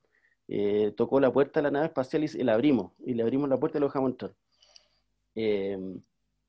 tocó 0.97 1.21
la 1.21 1.33
puerta 1.33 1.61
de 1.61 1.65
la 1.65 1.71
nave 1.71 1.87
espacial 1.87 2.25
y, 2.25 2.29
la 2.43 2.55
abrimos, 2.55 2.93
y 3.05 3.15
le 3.15 3.23
abrimos 3.23 3.49
la 3.49 3.59
puerta 3.59 3.79
y 3.79 3.81
lo 3.81 3.89
dejamos 3.89 4.13
entrar. 4.13 4.35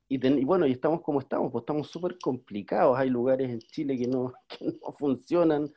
Y, 0.08 0.44
bueno, 0.44 0.66
y 0.66 0.72
estamos 0.72 1.02
como 1.02 1.20
estamos, 1.20 1.52
pues 1.52 1.62
estamos 1.62 1.88
súper 1.88 2.18
complicados, 2.18 2.98
hay 2.98 3.10
lugares 3.10 3.50
en 3.50 3.60
Chile 3.60 3.96
que 3.96 4.06
no, 4.06 4.32
que 4.48 4.64
no 4.66 4.92
funcionan, 4.98 5.72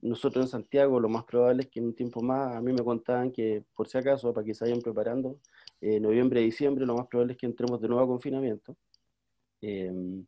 nosotros 0.00 0.46
en 0.46 0.48
Santiago 0.48 0.98
lo 0.98 1.08
más 1.08 1.24
probable 1.24 1.62
es 1.64 1.68
que 1.68 1.80
en 1.80 1.86
un 1.86 1.94
tiempo 1.94 2.22
más, 2.22 2.56
a 2.56 2.60
mí 2.60 2.72
me 2.72 2.82
contaban 2.84 3.30
que 3.30 3.64
por 3.74 3.88
si 3.88 3.98
acaso, 3.98 4.32
para 4.32 4.44
que 4.44 4.54
se 4.54 4.64
vayan 4.64 4.80
preparando, 4.80 5.38
noviembre, 5.80 6.40
diciembre, 6.40 6.86
lo 6.86 6.96
más 6.96 7.06
probable 7.08 7.34
es 7.34 7.38
que 7.38 7.46
entremos 7.46 7.80
de 7.80 7.88
nuevo 7.88 8.04
a 8.04 8.06
confinamiento. 8.06 8.76
Em, 9.60 10.26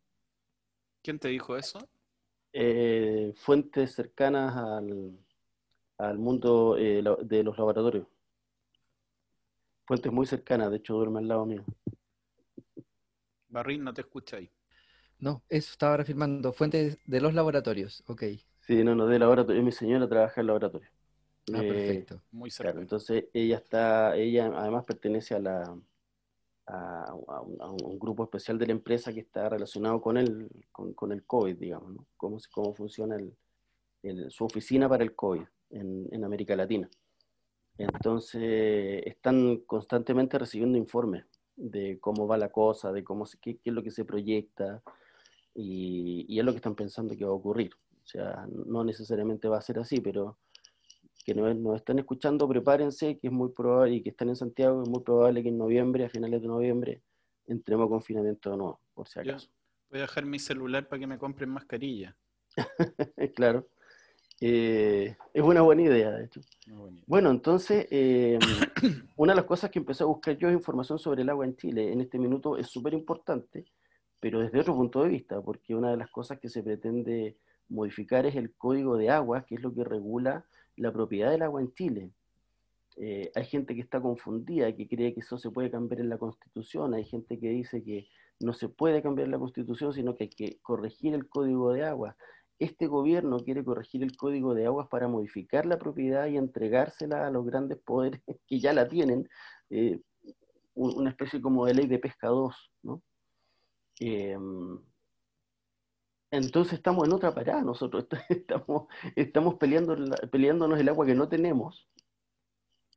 ¿Quién 1.05 1.19
te 1.19 1.29
dijo 1.29 1.55
eso? 1.55 1.87
Eh, 2.55 3.35
fuentes 3.37 3.93
cercanas 3.93 4.57
al, 5.99 6.19
mundo 6.19 6.79
eh, 6.79 7.05
de 7.25 7.45
los 7.45 7.59
laboratorios. 7.59 8.07
Fuentes 9.87 10.11
muy 10.11 10.25
cercanas, 10.25 10.71
de 10.71 10.79
hecho 10.79 10.95
duerme 10.95 11.19
al 11.19 11.29
lado 11.29 11.45
mío. 11.45 11.63
Barrín, 13.49 13.85
no 13.85 13.93
te 13.93 14.01
escucha 14.01 14.39
ahí. 14.39 14.51
No, 15.19 15.43
eso 15.51 15.73
estaba 15.73 15.99
reafirmando. 15.99 16.55
Fuentes 16.55 16.99
de 17.05 17.21
los 17.21 17.35
laboratorios, 17.35 18.03
ok. 18.07 18.23
Sí, 18.61 18.83
no, 18.83 18.95
no, 18.95 19.07
de 19.07 19.19
laboratorio. 19.19 19.63
Mi 19.63 19.73
señora 19.73 20.09
trabaja 20.09 20.41
en 20.41 20.47
laboratorio. 20.47 20.89
Ah, 21.53 21.61
eh, 21.63 21.69
perfecto. 21.69 22.23
Muy 22.33 22.51
cerca. 22.51 22.81
entonces 22.81 23.27
ella 23.35 23.59
está, 23.59 24.17
ella 24.17 24.51
además 24.57 24.87
pertenece 24.87 25.35
a 25.35 25.39
la, 25.39 25.79
a, 26.67 27.13
un, 27.15 27.99
grupo 27.99 28.25
especial 28.25 28.59
de 28.59 28.67
la 28.67 28.73
empresa 28.73 29.13
que 29.13 29.21
está 29.21 29.49
relacionado 29.49 30.01
con 30.01 30.17
el, 30.17 30.49
con, 30.73 31.13
el 31.13 31.25
COVID, 31.25 31.57
digamos, 31.57 31.93
¿no? 31.95 32.07
cómo, 32.17 32.39
cómo 32.53 32.75
funciona 32.75 33.17
el, 33.17 34.31
su 34.31 34.45
oficina 34.45 34.89
para 34.89 35.05
el 35.05 35.15
COVID 35.15 35.45
en, 35.71 36.09
en, 36.11 36.25
América 36.25 36.57
Latina. 36.57 36.89
Entonces, 37.77 39.03
están 39.05 39.59
constantemente 39.67 40.39
recibiendo 40.39 40.79
informes 40.79 41.25
de 41.57 41.99
cómo 42.01 42.27
va 42.27 42.39
la 42.39 42.51
cosa, 42.51 42.93
de 42.93 43.03
cómo 43.03 43.25
qué, 43.41 43.59
qué, 43.59 43.71
es 43.71 43.75
lo 43.75 43.83
que 43.83 43.91
se 43.91 44.05
proyecta, 44.05 44.83
y, 45.55 46.25
y, 46.29 46.39
es 46.39 46.45
lo 46.45 46.53
que 46.53 46.57
están 46.57 46.75
pensando 46.75 47.17
que 47.17 47.25
va 47.25 47.31
a 47.31 47.35
ocurrir. 47.35 47.73
O 48.03 48.07
sea, 48.07 48.47
no 48.67 48.85
necesariamente 48.85 49.49
va 49.49 49.59
a 49.59 49.63
ser 49.63 49.79
así, 49.79 50.01
pero 50.01 50.39
que 51.25 51.35
nos, 51.35 51.77
están 51.77 51.99
escuchando, 51.99 52.47
prepárense, 52.47 53.19
que 53.19 53.29
es 53.29 53.33
muy 53.33 53.49
probable, 53.51 53.97
y 53.97 54.03
que 54.03 54.11
están 54.11 54.29
en 54.29 54.37
Santiago, 54.37 54.83
es 54.83 54.89
muy 54.89 55.01
probable 55.01 55.43
que 55.43 55.49
en 55.49 55.59
noviembre, 55.59 56.05
a 56.05 56.11
finales 56.11 56.43
de 56.43 56.49
noviembre, 56.49 57.01
entremos 57.47 57.87
a 57.87 57.89
confinamiento 57.89 58.51
de 58.51 58.57
nuevo, 58.59 58.81
por 58.93 59.09
si 59.09 59.21
acaso. 59.21 59.49
voy 59.91 60.01
a 60.01 60.03
dejar 60.03 60.27
mi 60.27 60.39
celular 60.39 60.87
para 60.87 61.01
que 61.01 61.07
me 61.07 61.19
compren 61.19 61.49
mascarilla. 61.49 62.15
claro. 63.35 63.67
Eh, 64.41 65.17
es 65.33 65.43
una 65.43 65.63
buena 65.63 65.83
idea, 65.83 66.11
de 66.11 66.25
hecho. 66.27 66.41
Bueno, 67.07 67.31
entonces, 67.31 67.87
eh, 67.91 68.39
una 69.17 69.33
de 69.33 69.37
las 69.37 69.47
cosas 69.47 69.71
que 69.71 69.79
empecé 69.79 70.03
a 70.03 70.07
buscar 70.07 70.37
yo 70.37 70.49
es 70.49 70.55
información 70.55 70.99
sobre 70.99 71.23
el 71.23 71.31
agua 71.31 71.47
en 71.47 71.57
Chile. 71.57 71.91
En 71.91 72.03
este 72.03 72.19
minuto 72.19 72.59
es 72.59 72.67
súper 72.67 72.93
importante, 72.93 73.65
pero 74.21 74.41
desde 74.41 74.61
otro 74.61 74.75
punto 74.75 75.03
de 75.03 75.09
vista, 75.09 75.41
porque 75.41 75.75
una 75.75 75.91
de 75.91 75.97
las 75.97 76.11
cosas 76.11 76.39
que 76.39 76.51
se 76.51 76.63
pretende 76.63 77.39
modificar 77.69 78.27
es 78.27 78.37
el 78.37 78.53
código 78.53 78.99
de 78.99 79.09
agua, 79.09 79.47
que 79.47 79.55
es 79.55 79.63
lo 79.63 79.73
que 79.73 79.85
regula 79.85 80.45
la 80.77 80.93
propiedad 80.93 81.31
del 81.31 81.43
agua 81.43 81.61
en 81.61 81.73
Chile. 81.75 82.11
Eh, 82.97 83.31
hay 83.35 83.45
gente 83.45 83.75
que 83.75 83.81
está 83.81 84.01
confundida, 84.01 84.75
que 84.75 84.87
cree 84.87 85.15
que 85.15 85.21
eso 85.21 85.37
se 85.39 85.51
puede 85.51 85.71
cambiar 85.71 86.01
en 86.01 86.09
la 86.09 86.19
Constitución, 86.19 86.95
hay 86.95 87.05
gente 87.05 87.41
que 87.41 87.49
dice 87.49 87.83
que 87.83 88.07
no 88.41 88.53
se 88.53 88.69
puede 88.69 89.03
cambiar 89.03 89.29
la 89.29 89.39
Constitución, 89.39 89.93
sino 89.93 90.15
que 90.15 90.25
hay 90.25 90.31
que 90.31 90.59
corregir 90.63 91.15
el 91.15 91.29
código 91.29 91.73
de 91.73 91.85
agua. 91.85 92.17
Este 92.59 92.87
gobierno 92.87 93.41
quiere 93.41 93.65
corregir 93.65 94.03
el 94.05 94.17
código 94.17 94.55
de 94.55 94.67
aguas 94.67 94.89
para 94.89 95.09
modificar 95.09 95.67
la 95.67 95.79
propiedad 95.79 96.27
y 96.29 96.37
entregársela 96.37 97.27
a 97.27 97.31
los 97.31 97.45
grandes 97.45 97.79
poderes 97.79 98.21
que 98.47 98.61
ya 98.61 98.73
la 98.73 98.89
tienen, 98.89 99.29
eh, 99.71 100.01
una 100.75 101.11
especie 101.11 101.41
como 101.41 101.67
de 101.67 101.75
ley 101.75 101.87
de 101.87 101.99
pesca 101.99 102.29
2, 102.29 102.55
¿no? 102.83 103.03
Em, 104.01 104.79
entonces 106.37 106.75
estamos 106.75 107.07
en 107.07 107.13
otra 107.13 107.35
parada 107.35 107.63
nosotros, 107.63 108.07
estamos, 108.29 108.89
estamos 109.17 109.55
peleando, 109.55 109.97
peleándonos 110.31 110.79
el 110.79 110.89
agua 110.89 111.07
que 111.07 111.15
no 111.15 111.29
tenemos 111.29 111.89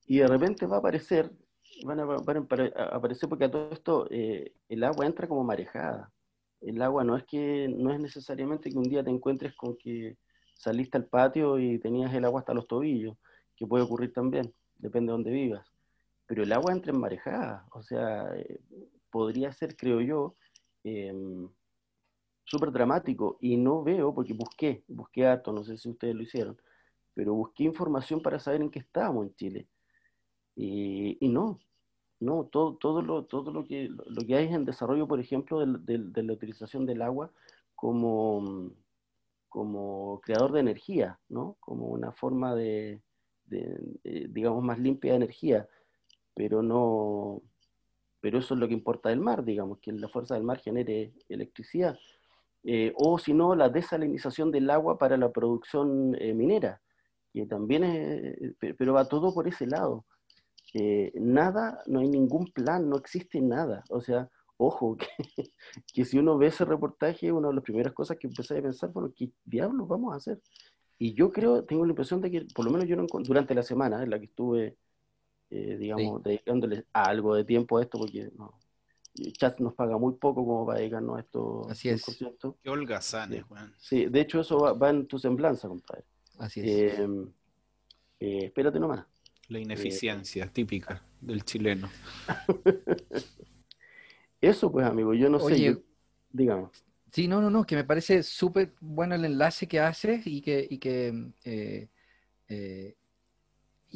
y 0.07 0.19
de 0.19 0.27
repente 0.27 0.65
va 0.65 0.77
a 0.77 0.79
aparecer, 0.79 1.31
van 1.85 1.99
a, 1.99 2.03
aparecer 2.93 3.27
porque 3.27 3.45
a 3.45 3.51
todo 3.51 3.69
esto 3.71 4.07
eh, 4.09 4.53
el 4.69 4.83
agua 4.83 5.05
entra 5.05 5.27
como 5.27 5.43
marejada. 5.43 6.11
El 6.61 6.81
agua 6.81 7.03
no 7.03 7.17
es 7.17 7.25
que 7.25 7.67
no 7.67 7.93
es 7.93 7.99
necesariamente 7.99 8.71
que 8.71 8.77
un 8.77 8.89
día 8.89 9.03
te 9.03 9.11
encuentres 9.11 9.53
con 9.55 9.77
que 9.77 10.17
saliste 10.55 10.97
al 10.97 11.05
patio 11.05 11.59
y 11.59 11.77
tenías 11.77 12.13
el 12.13 12.25
agua 12.25 12.39
hasta 12.39 12.53
los 12.53 12.67
tobillos, 12.67 13.17
que 13.55 13.67
puede 13.67 13.83
ocurrir 13.83 14.13
también, 14.13 14.53
depende 14.77 15.11
de 15.11 15.11
dónde 15.11 15.31
vivas. 15.31 15.67
Pero 16.25 16.43
el 16.43 16.51
agua 16.53 16.71
entra 16.71 16.93
en 16.93 16.99
marejada, 16.99 17.67
o 17.73 17.83
sea, 17.83 18.27
eh, 18.35 18.59
podría 19.11 19.51
ser, 19.51 19.75
creo 19.75 20.01
yo, 20.01 20.35
em, 20.83 21.49
súper 22.47 22.71
dramático 22.71 23.37
y 23.41 23.57
no 23.57 23.83
veo, 23.83 24.13
porque 24.13 24.33
busqué, 24.33 24.83
busqué 24.87 25.27
harto, 25.27 25.51
no 25.51 25.63
sé 25.63 25.77
si 25.77 25.89
ustedes 25.89 26.15
lo 26.15 26.23
hicieron, 26.23 26.57
pero 27.13 27.33
busqué 27.33 27.65
información 27.65 28.21
para 28.21 28.39
saber 28.39 28.61
en 28.61 28.71
qué 28.71 28.79
estábamos 28.79 29.27
en 29.27 29.35
Chile. 29.35 29.67
Y, 30.55 31.17
no, 31.21 31.59
no, 32.19 32.45
todo, 32.45 32.77
todo, 32.77 33.01
lo, 33.01 33.25
todo 33.25 33.51
lo, 33.51 33.63
que, 33.65 33.89
lo 33.89 34.25
que 34.25 34.35
hay 34.35 34.47
en 34.47 34.65
desarrollo, 34.65 35.07
por 35.07 35.19
ejemplo, 35.19 35.63
de, 35.65 36.23
la 36.23 36.33
utilización 36.33 36.85
del 36.85 37.01
agua 37.01 37.31
como, 37.75 38.71
como 39.49 40.19
creador 40.21 40.53
de 40.53 40.61
energía, 40.61 41.19
¿no? 41.29 41.57
Como 41.59 41.87
una 41.87 42.11
forma 42.11 42.55
de, 42.55 43.01
de, 43.45 43.77
digamos, 44.29 44.63
más 44.63 44.79
limpia 44.79 45.11
de 45.11 45.17
energía, 45.17 45.67
pero 46.33 46.63
no, 46.63 47.43
pero 48.21 48.39
eso 48.39 48.53
es 48.53 48.59
lo 48.59 48.67
que 48.67 48.73
importa 48.73 49.09
del 49.09 49.19
mar, 49.19 49.43
digamos, 49.43 49.79
que 49.79 49.91
la 49.91 50.07
fuerza 50.07 50.35
del 50.35 50.43
mar 50.43 50.59
genere 50.59 51.13
electricidad. 51.29 51.99
Eh, 52.69 52.91
o 52.97 53.17
si 53.17 53.33
no, 53.33 53.55
la 53.55 53.69
desalinización 53.69 54.51
del 54.51 54.69
agua 54.69 54.97
para 54.97 55.15
la 55.15 55.31
producción 55.31 56.13
eh, 56.19 56.33
minera, 56.33 56.81
que 57.33 57.45
también 57.45 57.85
es, 57.85 58.55
pero 58.77 58.93
va 58.93 59.07
todo 59.07 59.33
por 59.33 59.47
ese 59.47 59.65
lado. 59.65 60.05
Eh, 60.73 61.13
nada, 61.15 61.81
no 61.85 62.01
hay 62.01 62.09
ningún 62.09 62.47
plan, 62.47 62.89
no 62.89 62.97
existe 62.97 63.39
nada. 63.39 63.85
O 63.89 64.01
sea, 64.01 64.29
ojo, 64.57 64.97
que, 65.93 66.03
si 66.03 66.19
uno 66.19 66.37
ve 66.37 66.47
ese 66.47 66.65
reportaje, 66.65 67.31
una 67.31 67.47
de 67.47 67.53
las 67.53 67.63
primeras 67.63 67.93
cosas 67.93 68.17
que 68.17 68.27
empecé 68.27 68.57
a 68.57 68.61
pensar, 68.61 68.91
bueno, 68.91 69.13
¿qué 69.15 69.31
diablos 69.45 69.87
vamos 69.87 70.13
a 70.13 70.17
hacer? 70.17 70.41
Y 70.99 71.13
yo 71.13 71.31
creo, 71.31 71.63
tengo 71.63 71.85
la 71.85 71.91
impresión 71.91 72.19
de 72.19 72.31
que, 72.31 72.47
por 72.53 72.65
lo 72.65 72.71
menos 72.71 72.85
yo 72.85 72.97
no, 72.97 73.05
durante 73.23 73.55
la 73.55 73.63
semana 73.63 74.03
en 74.03 74.09
la 74.09 74.19
que 74.19 74.25
estuve, 74.25 74.75
digamos, 75.49 76.21
dedicándole 76.21 76.83
algo 76.91 77.33
de 77.33 77.45
tiempo 77.45 77.77
a 77.77 77.83
esto, 77.83 77.97
porque 77.97 78.29
no, 78.35 78.59
Chat 79.33 79.59
nos 79.59 79.73
paga 79.73 79.97
muy 79.97 80.13
poco 80.13 80.45
como 80.45 80.65
para 80.65 80.79
dedicarnos 80.79 81.17
a 81.17 81.21
esto. 81.21 81.67
Así 81.69 81.89
es. 81.89 82.05
Qué 82.63 82.69
holgazanes, 82.69 83.43
Juan. 83.43 83.73
Sí, 83.77 84.05
de 84.05 84.21
hecho 84.21 84.41
eso 84.41 84.75
va, 84.75 84.89
en 84.89 85.07
tu 85.07 85.17
semblanza, 85.17 85.67
compadre. 85.67 86.03
Así 86.37 86.61
es. 86.61 86.67
Eh, 86.67 87.07
eh, 88.19 88.45
espérate 88.45 88.79
nomás. 88.79 89.05
La 89.49 89.59
ineficiencia 89.59 90.45
eh, 90.45 90.49
típica 90.53 91.01
del 91.21 91.43
chileno. 91.43 91.89
eso 94.41 94.71
pues, 94.71 94.85
amigo, 94.85 95.13
yo 95.13 95.29
no 95.29 95.39
sé. 95.39 95.81
Dígame. 96.29 96.67
Sí, 97.11 97.27
no, 97.27 97.41
no, 97.41 97.49
no, 97.49 97.63
que 97.63 97.75
me 97.75 97.85
parece 97.85 98.21
súper 98.21 98.73
bueno 98.81 99.15
el 99.15 99.25
enlace 99.25 99.67
que 99.67 99.79
haces 99.79 100.27
y 100.27 100.41
que, 100.41 100.67
y 100.69 100.77
que 100.77 101.31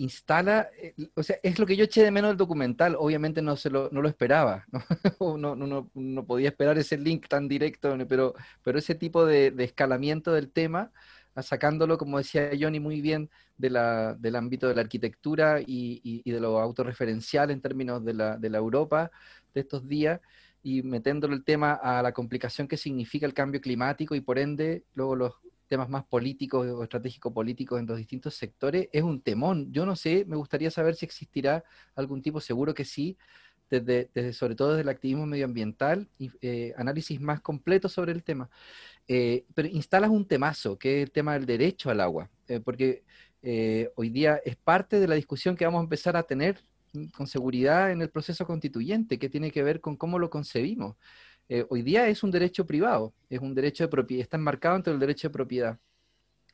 instala, 0.01 0.69
eh, 0.81 0.93
o 1.15 1.23
sea, 1.23 1.37
es 1.43 1.59
lo 1.59 1.65
que 1.65 1.75
yo 1.75 1.83
eché 1.85 2.03
de 2.03 2.11
menos 2.11 2.31
del 2.31 2.37
documental, 2.37 2.95
obviamente 2.97 3.41
no, 3.41 3.55
se 3.55 3.69
lo, 3.69 3.89
no 3.91 4.01
lo 4.01 4.09
esperaba, 4.09 4.65
¿no? 5.19 5.37
no, 5.37 5.55
no, 5.55 5.89
no, 5.93 6.25
podía 6.25 6.49
esperar 6.49 6.77
ese 6.77 6.97
link 6.97 7.27
tan 7.27 7.47
directo, 7.47 7.95
pero, 8.07 8.33
pero 8.63 8.79
ese 8.79 8.95
tipo 8.95 9.25
de, 9.25 9.53
escalamiento 9.59 10.33
del 10.33 10.51
tema, 10.51 10.91
ah, 11.35 11.43
sacándolo, 11.43 11.97
como 11.97 12.17
decía 12.17 12.49
Johnny 12.59 12.79
muy 12.79 13.01
bien, 13.01 13.29
de 13.57 13.69
la, 13.69 14.15
del 14.15 14.35
ámbito 14.35 14.67
de 14.67 14.75
la 14.75 14.81
arquitectura 14.81 15.61
y, 15.61 16.01
y, 16.03 16.31
de 16.31 16.39
lo 16.39 16.59
autorreferencial 16.59 17.51
en 17.51 17.61
términos 17.61 18.03
de 18.03 18.13
la, 18.15 18.37
de 18.37 18.49
la 18.49 18.57
Europa 18.57 19.11
de 19.53 19.61
estos 19.61 19.87
días, 19.87 20.19
y 20.63 20.83
metiéndolo 20.83 21.33
el 21.35 21.43
tema 21.43 21.73
a 21.73 22.01
la 22.01 22.11
complicación 22.11 22.67
que 22.67 22.77
significa 22.77 23.25
el 23.25 23.33
cambio 23.33 23.61
climático 23.61 24.15
y 24.15 24.21
por 24.21 24.39
ende 24.39 24.83
luego 24.93 25.15
los, 25.15 25.33
temas 25.71 25.87
más 25.87 26.03
políticos 26.03 26.67
o 26.67 26.83
estratégico-políticos 26.83 27.79
en 27.79 27.85
los 27.87 27.97
distintos 27.97 28.35
sectores, 28.35 28.89
es 28.91 29.03
un 29.03 29.21
temón. 29.21 29.71
Yo 29.71 29.85
no 29.85 29.95
sé, 29.95 30.25
me 30.27 30.35
gustaría 30.35 30.69
saber 30.69 30.95
si 30.95 31.05
existirá 31.05 31.63
algún 31.95 32.21
tipo, 32.21 32.41
seguro 32.41 32.73
que 32.73 32.83
sí, 32.83 33.17
desde, 33.69 34.33
sobre 34.33 34.55
todo 34.55 34.71
desde 34.71 34.81
el 34.81 34.89
activismo 34.89 35.25
medioambiental, 35.25 36.09
eh, 36.19 36.73
análisis 36.75 37.21
más 37.21 37.39
completo 37.39 37.87
sobre 37.87 38.11
el 38.11 38.21
tema. 38.21 38.49
Eh, 39.07 39.45
pero 39.53 39.69
instalas 39.69 40.09
un 40.09 40.27
temazo, 40.27 40.77
que 40.77 40.97
es 40.97 41.03
el 41.03 41.11
tema 41.11 41.35
del 41.35 41.45
derecho 41.45 41.89
al 41.89 42.01
agua, 42.01 42.29
eh, 42.49 42.59
porque 42.59 43.03
hoy 43.95 44.09
día 44.09 44.41
es 44.43 44.57
parte 44.57 44.99
de 44.99 45.07
la 45.07 45.15
discusión 45.15 45.55
que 45.55 45.63
vamos 45.63 45.79
a 45.79 45.83
empezar 45.83 46.17
a 46.17 46.23
tener 46.23 46.59
con 47.15 47.27
seguridad 47.27 47.91
en 47.91 48.01
el 48.01 48.09
proceso 48.09 48.45
constituyente, 48.45 49.17
que 49.17 49.29
tiene 49.29 49.51
que 49.51 49.63
ver 49.63 49.79
con 49.79 49.95
cómo 49.95 50.19
lo 50.19 50.29
concebimos. 50.29 50.97
Eh, 51.53 51.65
hoy 51.67 51.81
día 51.81 52.07
es 52.07 52.23
un 52.23 52.31
derecho 52.31 52.65
privado, 52.65 53.13
es 53.29 53.41
un 53.41 53.53
derecho 53.53 53.83
de 53.83 53.89
propiedad, 53.89 54.21
está 54.21 54.37
enmarcado 54.37 54.77
entre 54.77 54.93
el 54.93 54.99
derecho 55.01 55.27
de 55.27 55.33
propiedad 55.33 55.77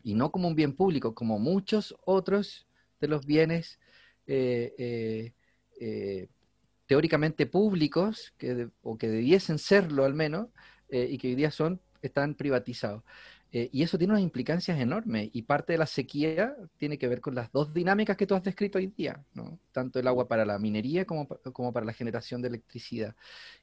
y 0.01 0.15
no 0.15 0.31
como 0.31 0.47
un 0.47 0.55
bien 0.55 0.73
público, 0.73 1.13
como 1.13 1.37
muchos 1.37 1.95
otros 2.03 2.65
de 2.99 3.07
los 3.07 3.23
bienes 3.23 3.79
eh, 4.25 5.33
teóricamente 6.87 7.45
públicos, 7.45 8.33
que 8.39 8.69
o 8.81 8.97
que 8.97 9.07
debiesen 9.07 9.59
serlo 9.59 10.03
al 10.03 10.15
menos, 10.15 10.47
y 10.89 11.19
que 11.19 11.27
hoy 11.27 11.35
día 11.35 11.51
son, 11.51 11.79
están 12.01 12.33
privatizados. 12.33 13.03
Eh, 13.51 13.69
y 13.71 13.83
eso 13.83 13.99
tiene 13.99 14.13
unas 14.13 14.23
implicancias 14.23 14.79
enormes 14.79 15.29
y 15.31 15.43
parte 15.43 15.73
de 15.73 15.79
la 15.79 15.85
sequía 15.85 16.55
tiene 16.77 16.97
que 16.97 17.07
ver 17.07 17.21
con 17.21 17.35
las 17.35 17.51
dos 17.51 17.71
dinámicas 17.71 18.17
que 18.17 18.25
tú 18.25 18.33
has 18.33 18.43
descrito 18.43 18.79
hoy 18.79 18.87
día, 18.87 19.23
tanto 19.71 19.99
el 19.99 20.07
agua 20.07 20.27
para 20.27 20.43
la 20.43 20.57
minería 20.57 21.05
como, 21.05 21.27
como 21.27 21.71
para 21.71 21.85
la 21.85 21.93
generación 21.93 22.41
de 22.41 22.47
electricidad. 22.47 23.15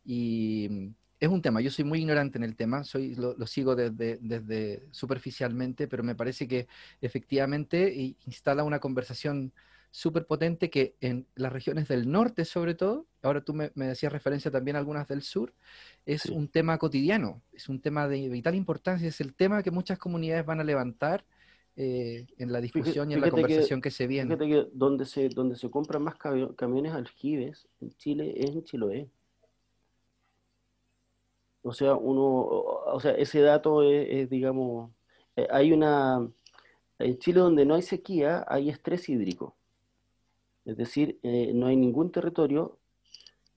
Y 0.04 0.94
es 1.24 1.32
un 1.32 1.42
tema, 1.42 1.60
yo 1.60 1.70
soy 1.70 1.84
muy 1.84 2.00
ignorante 2.00 2.38
en 2.38 2.44
el 2.44 2.56
tema, 2.56 2.84
soy, 2.84 3.14
lo, 3.14 3.34
lo 3.36 3.46
sigo 3.46 3.74
desde, 3.74 4.18
desde, 4.20 4.82
superficialmente, 4.90 5.88
pero 5.88 6.02
me 6.02 6.14
parece 6.14 6.46
que 6.48 6.66
efectivamente 7.00 8.16
instala 8.26 8.64
una 8.64 8.78
conversación 8.78 9.52
súper 9.94 10.26
potente 10.26 10.70
que 10.70 10.96
en 11.00 11.24
las 11.36 11.52
regiones 11.52 11.86
del 11.86 12.10
norte 12.10 12.44
sobre 12.44 12.74
todo, 12.74 13.06
ahora 13.22 13.44
tú 13.44 13.54
me, 13.54 13.70
decías 13.76 14.12
referencia 14.12 14.50
también 14.50 14.74
a 14.74 14.80
algunas 14.80 15.06
del 15.06 15.22
sur, 15.22 15.54
es 16.04 16.26
un 16.26 16.48
tema 16.48 16.78
cotidiano, 16.78 17.42
es 17.52 17.68
un 17.68 17.80
tema 17.80 18.08
de 18.08 18.28
vital 18.28 18.56
importancia, 18.56 19.06
es 19.06 19.20
el 19.20 19.34
tema 19.34 19.62
que 19.62 19.70
muchas 19.70 19.96
comunidades 19.96 20.44
van 20.44 20.58
a 20.58 20.64
levantar 20.64 21.24
eh, 21.76 22.26
en 22.38 22.50
la 22.50 22.60
discusión 22.60 23.08
y 23.10 23.14
en 23.14 23.20
la 23.20 23.30
conversación 23.30 23.80
que, 23.80 23.92
se 23.92 24.08
viene. 24.08 24.36
Fíjate 24.36 24.50
que 24.50 24.68
donde 24.72 25.06
se, 25.06 25.28
donde 25.28 25.54
se 25.54 25.70
compran 25.70 26.02
más 26.02 26.16
camiones 26.16 26.92
aljibes 26.92 27.68
en 27.80 27.90
Chile 27.92 28.34
es 28.36 28.50
en 28.50 28.64
Chiloé. 28.64 29.08
O 31.64 31.72
sea, 31.72 31.94
uno, 31.94 32.22
o 32.24 33.00
sea, 33.00 33.12
ese 33.12 33.40
dato 33.40 33.82
es, 33.82 34.28
digamos, 34.28 34.90
eh, 35.34 35.48
hay 35.50 35.72
una, 35.72 36.28
en 36.98 37.18
Chile 37.18 37.40
donde 37.40 37.64
no 37.64 37.74
hay 37.74 37.82
sequía, 37.82 38.44
hay 38.46 38.68
estrés 38.68 39.08
hídrico. 39.08 39.56
Es 40.66 40.76
decir, 40.76 41.18
eh, 41.22 41.52
no 41.54 41.66
hay 41.66 41.76
ningún 41.76 42.12
territorio. 42.12 42.78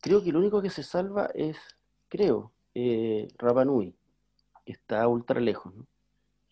Creo 0.02 0.24
que 0.24 0.32
lo 0.32 0.40
único 0.40 0.62
que 0.62 0.70
se 0.70 0.84
salva 0.84 1.30
es, 1.34 1.58
creo, 2.08 2.54
eh, 2.74 3.28
Rapanui, 3.38 3.94
que 4.66 4.72
está 4.72 5.06
ultra 5.08 5.42
lejos, 5.42 5.74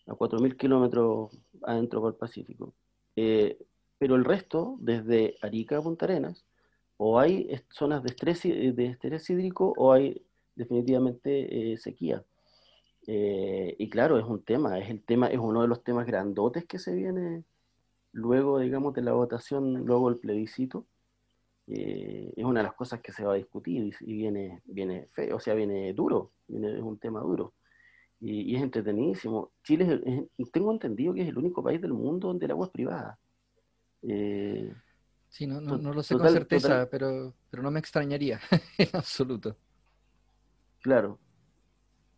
a 0.06 0.12
4.000 0.12 0.56
kilómetros 0.58 1.38
adentro 1.62 2.02
del 2.02 2.16
Pacífico. 2.16 2.74
Eh, 3.16 3.58
pero 3.98 4.14
el 4.14 4.24
resto, 4.26 4.76
desde 4.80 5.38
Arica 5.40 5.78
a 5.78 5.82
Punta 5.82 6.04
Arenas, 6.04 6.44
o 6.98 7.18
hay 7.18 7.48
zonas 7.70 8.02
de 8.02 8.10
estrés, 8.10 8.42
de 8.42 8.86
estrés 8.86 9.30
hídrico 9.30 9.72
o 9.76 9.92
hay 9.92 10.22
definitivamente 10.56 11.76
sequía. 11.78 12.24
y 13.06 13.88
claro, 13.88 14.18
es 14.18 14.24
un 14.24 14.42
tema, 14.42 14.78
es 14.78 14.90
el 14.90 15.02
tema, 15.04 15.28
es 15.28 15.38
uno 15.38 15.62
de 15.62 15.68
los 15.68 15.84
temas 15.84 16.06
grandotes 16.06 16.64
que 16.64 16.78
se 16.78 16.94
viene 16.94 17.44
luego, 18.16 18.58
digamos, 18.58 18.94
de 18.94 19.02
la 19.02 19.12
votación, 19.12 19.84
luego 19.84 20.08
el 20.08 20.18
plebiscito, 20.18 20.86
eh, 21.68 22.32
es 22.36 22.44
una 22.44 22.60
de 22.60 22.64
las 22.64 22.74
cosas 22.74 23.00
que 23.00 23.12
se 23.12 23.24
va 23.24 23.34
a 23.34 23.36
discutir 23.36 23.94
y, 24.00 24.14
viene, 24.14 24.62
viene 24.64 25.06
feo, 25.12 25.36
o 25.36 25.40
sea, 25.40 25.54
viene 25.54 25.92
duro, 25.92 26.32
viene, 26.48 26.76
es 26.76 26.82
un 26.82 26.98
tema 26.98 27.20
duro. 27.20 27.54
Y, 28.20 28.56
es 28.56 28.62
entretenidísimo. 28.62 29.52
Chile, 29.62 30.00
tengo 30.52 30.72
entendido 30.72 31.12
que 31.12 31.22
es 31.22 31.28
el 31.28 31.36
único 31.36 31.62
país 31.62 31.80
del 31.80 31.92
mundo 31.92 32.28
donde 32.28 32.46
el 32.46 32.52
agua 32.52 32.66
es 32.66 32.72
privada. 32.72 33.18
Eh, 34.02 34.72
sí, 35.28 35.46
no, 35.46 35.60
no, 35.60 35.92
lo 35.92 36.02
sé 36.02 36.16
con 36.16 36.28
certeza, 36.30 36.88
pero, 36.90 37.34
pero 37.50 37.62
no 37.62 37.70
me 37.70 37.80
extrañaría 37.80 38.40
en 38.78 38.88
absoluto. 38.94 39.56
Claro. 40.86 41.18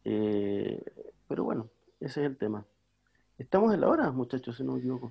Eh, 0.04 0.84
pero 1.26 1.42
bueno, 1.42 1.70
ese 2.00 2.20
es 2.20 2.26
el 2.26 2.36
tema. 2.36 2.66
Estamos 3.38 3.72
en 3.72 3.80
la 3.80 3.88
hora, 3.88 4.10
muchachos, 4.12 4.58
si 4.58 4.62
no 4.62 4.72
me 4.72 4.80
equivoco. 4.80 5.10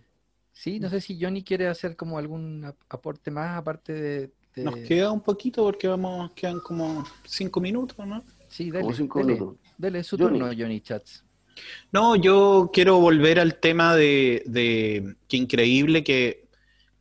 Sí, 0.52 0.80
no 0.80 0.92
sé 0.92 1.02
si 1.02 1.20
Johnny 1.20 1.44
quiere 1.44 1.68
hacer 1.68 1.96
como 1.96 2.20
algún 2.20 2.72
aporte 2.88 3.32
más 3.32 3.58
aparte 3.58 3.94
de, 4.54 4.64
Nos 4.64 4.76
queda 4.76 5.12
un 5.12 5.22
poquito 5.22 5.64
porque 5.64 5.88
vamos, 5.88 6.34
quedan 6.34 6.60
como 6.60 7.04
cinco 7.26 7.60
minutos, 7.60 8.06
¿no? 8.06 8.24
Sí, 8.48 8.70
dale, 8.70 8.94
cinco 8.94 9.24
minutos. 9.24 9.58
dale 9.76 10.04
su 10.04 10.18
turno, 10.18 10.52
Johnny 10.56 10.80
Chats. 10.80 11.26
No, 11.92 12.16
yo 12.16 12.70
quiero 12.72 13.00
volver 13.00 13.40
al 13.40 13.60
tema 13.60 13.96
de, 13.96 14.44
de 14.46 15.16
que 15.28 15.38
increíble 15.38 16.04
que 16.04 16.48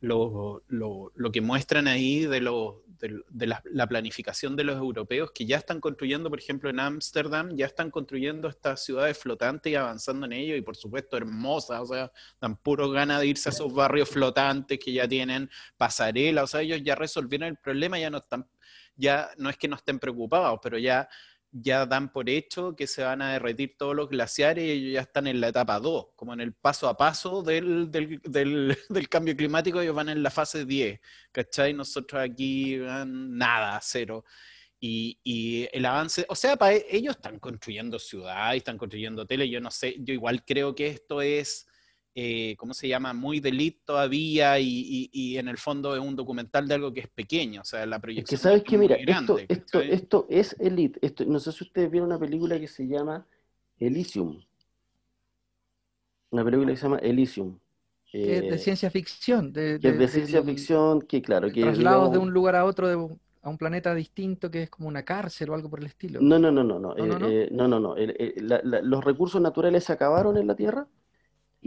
lo, 0.01 0.63
lo, 0.69 1.11
lo 1.13 1.31
que 1.31 1.41
muestran 1.41 1.87
ahí 1.87 2.25
de 2.25 2.41
los 2.41 2.77
de, 2.99 3.47
la, 3.47 3.87
planificación 3.87 4.55
de 4.55 4.63
los 4.63 4.77
europeos 4.77 5.31
que 5.31 5.45
ya 5.45 5.57
están 5.57 5.79
construyendo, 5.79 6.29
por 6.29 6.39
ejemplo, 6.39 6.69
en 6.69 6.79
Ámsterdam, 6.79 7.55
ya 7.55 7.65
están 7.65 7.91
construyendo 7.91 8.47
estas 8.47 8.83
ciudades 8.83 9.17
flotantes 9.17 9.71
y 9.71 9.75
avanzando 9.75 10.25
en 10.25 10.33
ello, 10.33 10.55
y 10.55 10.61
por 10.61 10.75
supuesto 10.75 11.17
hermosas, 11.17 11.81
o 11.81 11.85
sea, 11.85 12.11
dan 12.41 12.57
puro 12.57 12.89
ganas 12.89 13.21
de 13.21 13.27
irse 13.27 13.49
a 13.49 13.51
esos 13.51 13.73
barrios 13.73 14.09
flotantes 14.09 14.79
que 14.79 14.93
ya 14.93 15.07
tienen 15.07 15.49
pasarela, 15.77 16.43
o 16.43 16.47
sea, 16.47 16.61
ellos 16.61 16.81
ya 16.83 16.95
resolvieron 16.95 17.49
el 17.49 17.57
problema, 17.57 17.99
ya 17.99 18.09
no 18.09 18.17
están, 18.17 18.47
ya 18.95 19.29
no 19.37 19.49
es 19.49 19.57
que 19.57 19.67
no 19.67 19.75
estén 19.75 19.99
preocupados, 19.99 20.59
pero 20.61 20.77
ya 20.77 21.07
ya 21.51 21.85
dan 21.85 22.11
por 22.11 22.29
hecho 22.29 22.75
que 22.75 22.87
se 22.87 23.03
van 23.03 23.21
a 23.21 23.33
derretir 23.33 23.75
todos 23.77 23.95
los 23.95 24.09
glaciares 24.09 24.63
y 24.65 24.71
ellos 24.71 24.93
ya 24.93 25.01
están 25.01 25.27
en 25.27 25.41
la 25.41 25.49
etapa 25.49 25.79
2, 25.79 26.07
como 26.15 26.33
en 26.33 26.41
el 26.41 26.53
paso 26.53 26.87
a 26.87 26.97
paso 26.97 27.41
del, 27.41 27.89
del, 27.91 28.21
del, 28.23 28.77
cambio 29.09 29.35
climático, 29.35 29.81
ellos 29.81 29.95
van 29.95 30.09
en 30.09 30.23
la 30.23 30.31
fase 30.31 30.65
10, 30.65 30.99
¿cachai? 31.31 31.73
Nosotros 31.73 32.21
aquí 32.21 32.77
nada, 32.77 33.79
cero. 33.81 34.25
Y, 34.79 35.19
y, 35.23 35.67
el 35.71 35.85
avance, 35.85 36.25
o 36.29 36.35
sea, 36.35 36.55
para 36.55 36.73
ellos 36.75 37.15
están 37.15 37.39
construyendo 37.39 37.97
ciudades, 37.97 38.57
están 38.57 38.77
construyendo 38.77 39.23
hoteles, 39.23 39.49
yo 39.49 39.59
no 39.59 39.71
sé, 39.71 39.95
yo 39.99 40.13
igual 40.13 40.45
creo 40.45 40.75
que 40.75 40.87
esto 40.87 41.21
es 41.21 41.67
eh, 42.19 42.55
¿cómo 42.57 42.73
se 42.73 42.87
llama? 42.87 43.13
Muy 43.13 43.39
de 43.39 43.49
elite 43.49 43.79
todavía 43.85 44.57
y, 44.59 45.37
en 45.37 45.47
el 45.47 45.59
fondo 45.59 45.95
es 45.95 46.01
un 46.01 46.15
documental 46.15 46.67
de 46.67 46.73
algo 46.73 46.91
que 46.91 47.01
es 47.01 47.07
pequeño, 47.07 47.61
o 47.61 47.63
sea, 47.63 47.85
la 47.85 47.99
proyección. 47.99 48.23
Es 48.23 48.29
que 48.31 48.37
sabes 48.37 48.63
que, 48.63 48.75
mira, 48.75 48.95
esto, 48.95 49.37
esto, 49.87 50.25
es 50.27 50.55
elite. 50.57 50.97
Esto, 51.05 51.25
no 51.25 51.39
sé 51.39 51.51
si 51.51 51.63
ustedes 51.63 51.91
vieron 51.91 52.09
una 52.09 52.17
película 52.17 52.59
que 52.59 52.67
se 52.67 52.87
llama 52.87 53.23
Elysium. 53.77 54.41
Una 56.31 56.43
película 56.43 56.71
que 56.71 56.77
se 56.77 56.83
llama 56.83 56.97
Elysium. 57.03 57.59
de 58.11 58.47
eh, 58.47 58.57
ciencia 58.57 58.89
ficción. 58.89 59.53
De, 59.53 59.77
de, 59.77 60.07
ciencia 60.07 60.41
ficción, 60.41 61.03
que 61.03 61.21
claro. 61.21 61.51
Que 61.51 61.61
traslados 61.61 62.11
de 62.13 62.17
un 62.17 62.31
lugar 62.31 62.55
a 62.55 62.65
otro, 62.65 63.19
a 63.43 63.49
un 63.49 63.57
planeta 63.59 63.93
distinto 63.93 64.49
que 64.49 64.63
es 64.63 64.71
como 64.71 64.87
una 64.87 65.03
cárcel 65.03 65.51
o 65.51 65.53
algo 65.53 65.69
por 65.69 65.81
el 65.81 65.85
estilo. 65.85 66.19
No, 66.19 66.39
no, 66.39 66.51
no, 66.51 66.63
no. 66.63 66.79
No, 66.79 66.95
no, 66.95 67.19
no. 67.19 67.27
Eh, 67.29 67.49
no, 67.51 67.67
no, 67.67 67.95
los 68.81 69.03
recursos 69.03 69.39
naturales 69.39 69.83
se 69.83 69.93
acabaron 69.93 70.35
en 70.37 70.47
la 70.47 70.55
Tierra 70.55 70.87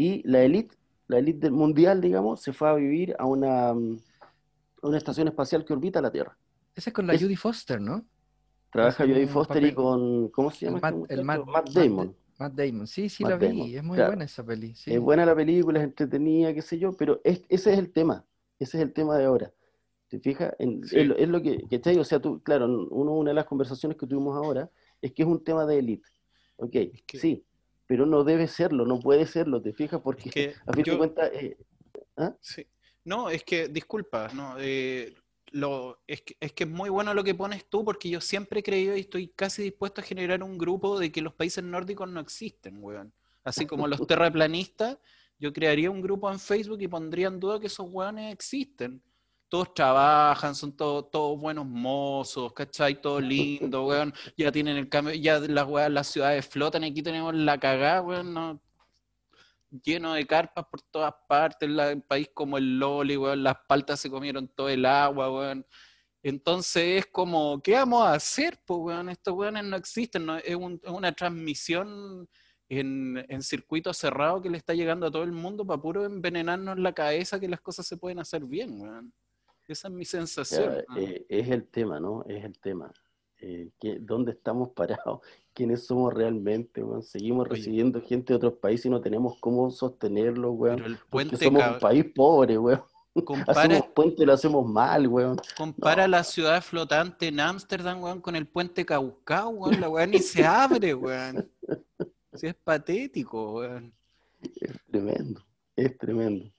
y 0.01 0.23
la 0.27 0.43
élite, 0.43 0.75
la 1.09 1.19
élite 1.19 1.51
mundial, 1.51 2.01
digamos, 2.01 2.41
se 2.41 2.55
fue 2.55 2.71
a 2.71 2.73
vivir 2.73 3.15
a 3.19 3.27
una, 3.27 3.75
una 3.75 4.97
estación 4.97 5.29
espacial 5.29 5.63
que 5.63 5.75
orbita 5.75 6.01
la 6.01 6.11
Tierra. 6.11 6.39
Esa 6.75 6.89
es 6.89 6.95
con 6.95 7.07
la 7.07 7.19
Judy 7.19 7.37
Foster, 7.37 7.79
¿no? 7.79 8.07
Trabaja 8.73 9.05
Judy 9.05 9.27
Foster 9.27 9.63
y 9.63 9.75
con, 9.75 10.31
¿cómo 10.31 10.51
se 10.51 10.65
llama? 10.65 10.95
El, 11.07 11.23
Matt, 11.23 11.69
Damon. 11.75 12.17
Matt, 12.39 12.55
Damon, 12.55 12.87
sí, 12.87 13.11
sí 13.11 13.25
la 13.25 13.37
vi, 13.37 13.77
es 13.77 13.85
muy 13.85 13.99
buena 13.99 14.25
esa 14.25 14.43
peli. 14.43 14.75
Es 14.87 15.01
buena 15.01 15.27
la 15.27 15.37
película, 15.37 15.81
es 15.81 15.85
entretenida, 15.85 16.55
qué 16.55 16.63
sé 16.63 16.79
yo, 16.79 16.95
pero 16.95 17.21
ese 17.23 17.45
es 17.51 17.67
el 17.67 17.93
tema, 17.93 18.25
ese 18.59 18.79
es 18.79 18.83
el 18.83 18.95
tema 18.95 19.19
de 19.19 19.27
ahora. 19.27 19.53
¿Te 20.09 20.19
fijas? 20.19 20.55
es, 20.59 21.29
lo 21.29 21.43
que, 21.43 21.59
que 21.69 22.01
O 22.01 22.05
sea, 22.05 22.21
tú, 22.21 22.43
claro, 22.43 22.89
uno, 22.91 23.13
una 23.13 23.33
de 23.33 23.35
las 23.35 23.45
conversaciones 23.45 23.99
que 23.99 24.07
tuvimos 24.07 24.35
ahora 24.35 24.71
es 25.03 25.13
que 25.13 25.25
es 25.25 25.29
un 25.29 25.45
tema 25.45 25.67
de 25.67 25.79
élite. 25.79 26.09
Ok, 26.57 26.75
sí, 27.13 27.45
pero 27.91 28.07
no 28.07 28.23
debe 28.23 28.47
serlo, 28.47 28.87
no 28.87 29.01
puede 29.01 29.27
serlo, 29.27 29.61
¿te 29.61 29.73
fijas? 29.73 30.01
Porque 30.01 30.55
a 30.65 30.73
fin 30.73 30.85
de 30.85 30.97
cuentas... 30.97 31.29
Eh, 31.35 31.57
¿ah? 32.17 32.37
sí. 32.41 32.65
No, 33.05 33.31
es 33.31 33.43
que, 33.43 33.67
disculpa, 33.67 34.29
no, 34.33 34.55
eh, 34.61 35.13
lo, 35.51 36.01
es, 36.07 36.23
que, 36.23 36.37
es, 36.39 36.53
que, 36.53 36.63
es 36.63 36.71
muy 36.71 36.89
bueno 36.89 37.13
lo 37.15 37.25
que 37.25 37.35
pones 37.35 37.69
tú, 37.69 37.85
porque 37.85 38.09
yo 38.09 38.21
siempre 38.21 38.61
he 38.61 38.63
creído 38.63 38.97
y 38.97 39.01
estoy 39.01 39.27
casi 39.35 39.65
dispuesto 39.65 40.03
a 40.03 40.05
generar 40.05 40.41
un 40.45 40.57
grupo 40.57 41.01
de 41.01 41.11
que 41.11 41.21
los 41.21 41.35
países 41.35 41.65
nórdicos 41.65 42.09
no 42.09 42.21
existen, 42.21 42.77
weón. 42.81 43.13
Así 43.43 43.67
como 43.67 43.89
los 43.89 43.99
terraplanistas, 44.07 44.97
yo 45.41 45.53
crearía 45.53 45.91
un 45.91 46.01
grupo 46.01 46.31
en 46.31 46.39
Facebook 46.39 46.81
y 46.83 46.87
pondría 46.87 47.27
en 47.27 47.41
duda 47.41 47.59
que 47.59 47.67
esos 47.67 47.89
weones 47.91 48.33
existen 48.33 49.03
todos 49.51 49.75
trabajan, 49.75 50.55
son 50.55 50.77
todos, 50.77 51.39
buenos 51.39 51.67
mozos, 51.67 52.53
¿cachai? 52.53 53.01
Todo 53.03 53.21
lindo, 53.21 53.85
weón. 53.87 54.15
Ya 54.37 54.53
tienen 54.53 54.77
el 54.77 54.89
cambio, 54.89 55.15
ya 55.15 55.41
las 55.41 55.67
weas, 55.67 55.91
las 55.91 56.07
ciudades 56.07 56.47
flotan, 56.47 56.85
aquí 56.85 57.03
tenemos 57.03 57.35
la 57.35 57.59
cagada, 57.59 58.01
weón, 58.01 58.61
lleno 59.85 60.15
de 60.15 60.27
carpas 60.27 60.67
por 60.71 60.83
todas 60.83 61.15
partes, 61.29 61.69
el 61.69 62.03
país 62.03 62.31
como 62.33 62.59
el 62.59 62.79
Loli, 62.79 63.17
weón, 63.17 63.43
las 63.43 63.57
paltas 63.69 64.01
se 64.01 64.09
comieron 64.11 64.49
todo 64.49 64.69
el 64.69 64.87
agua, 64.87 65.31
weón. 65.31 65.67
Entonces 66.23 67.01
es 67.01 67.07
como, 67.07 67.61
¿qué 67.63 67.75
vamos 67.75 68.05
a 68.07 68.15
hacer? 68.15 68.63
Pues, 68.65 68.79
weón, 68.81 69.09
estos 69.09 69.35
weones 69.35 69.65
no 69.65 69.77
existen, 69.77 70.29
es, 70.45 70.57
una 70.57 71.13
transmisión 71.13 72.29
en, 72.69 73.25
en 73.29 73.43
circuito 73.43 73.93
cerrado 73.93 74.41
que 74.41 74.51
le 74.51 74.59
está 74.59 74.75
llegando 74.75 75.07
a 75.07 75.11
todo 75.11 75.25
el 75.25 75.33
mundo 75.33 75.67
para 75.67 75.83
puro 75.83 76.05
envenenarnos 76.05 76.79
la 76.79 76.93
cabeza 76.93 77.41
que 77.41 77.49
las 77.49 77.61
cosas 77.61 77.87
se 77.87 77.97
pueden 77.97 78.21
hacer 78.21 78.45
bien, 78.45 78.81
weón. 78.81 79.13
Esa 79.71 79.87
es 79.87 79.95
mi 79.95 80.05
sensación. 80.05 80.85
Eh, 80.97 81.25
es 81.29 81.49
el 81.49 81.65
tema, 81.69 82.01
¿no? 82.01 82.25
Es 82.27 82.45
el 82.45 82.59
tema. 82.59 82.93
Eh, 83.39 83.71
¿Dónde 84.01 84.33
estamos 84.33 84.71
parados? 84.75 85.21
¿Quiénes 85.55 85.87
somos 85.87 86.13
realmente, 86.13 86.83
weón? 86.83 87.05
Seguimos 87.05 87.47
recibiendo 87.47 88.03
gente 88.03 88.33
de 88.33 88.39
otros 88.39 88.55
países 88.55 88.87
y 88.87 88.91
no 88.91 89.01
tenemos 89.01 89.39
cómo 89.39 89.71
sostenerlo, 89.71 90.51
weón. 90.51 90.99
Porque 91.09 91.37
somos 91.37 91.63
un 91.65 91.79
país 91.79 92.05
pobre, 92.13 92.59
weón. 92.59 92.83
Compara, 93.25 93.63
hacemos 93.63 93.87
puente 93.95 94.23
y 94.23 94.27
lo 94.27 94.33
hacemos 94.33 94.67
mal, 94.67 95.07
weón. 95.07 95.37
Compara 95.57 96.09
la 96.09 96.25
ciudad 96.25 96.63
flotante 96.63 97.29
en 97.29 97.39
Ámsterdam, 97.39 98.03
weón, 98.03 98.21
con 98.21 98.35
el 98.35 98.49
puente 98.49 98.85
Caucao, 98.85 99.51
weón. 99.51 99.81
La 99.81 99.89
weón 99.89 100.11
ni 100.11 100.19
se 100.19 100.45
abre, 100.45 100.95
weón. 100.95 101.49
Si 102.35 102.49
es 102.49 102.57
patético, 102.57 103.55
weón. 103.55 103.93
Es 104.41 104.73
tremendo, 104.91 105.45
es 105.77 105.97
tremendo. 105.97 106.51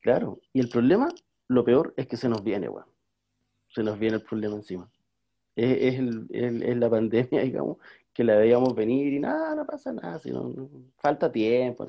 Claro, 0.00 0.40
y 0.52 0.60
el 0.60 0.68
problema, 0.68 1.08
lo 1.48 1.64
peor 1.64 1.94
es 1.96 2.06
que 2.06 2.16
se 2.16 2.28
nos 2.28 2.42
viene, 2.42 2.68
weón. 2.68 2.86
Se 3.68 3.82
nos 3.82 3.98
viene 3.98 4.16
el 4.16 4.22
problema 4.22 4.56
encima. 4.56 4.90
Es, 5.56 5.98
la 6.00 6.90
pandemia, 6.90 7.42
digamos, 7.42 7.78
que 8.12 8.24
la 8.24 8.36
veíamos 8.36 8.74
venir 8.74 9.12
y 9.12 9.18
nada, 9.18 9.54
no 9.54 9.66
pasa 9.66 9.92
nada, 9.92 10.18
sino, 10.18 10.52
falta 10.98 11.30
tiempo. 11.30 11.86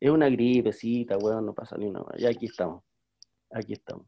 Es 0.00 0.10
una 0.10 0.28
gripecita, 0.28 1.16
weón, 1.16 1.46
no 1.46 1.54
pasa 1.54 1.76
ni 1.76 1.86
una. 1.86 2.04
Ya 2.18 2.28
aquí 2.28 2.46
estamos. 2.46 2.82
Aquí 3.50 3.72
estamos. 3.72 4.06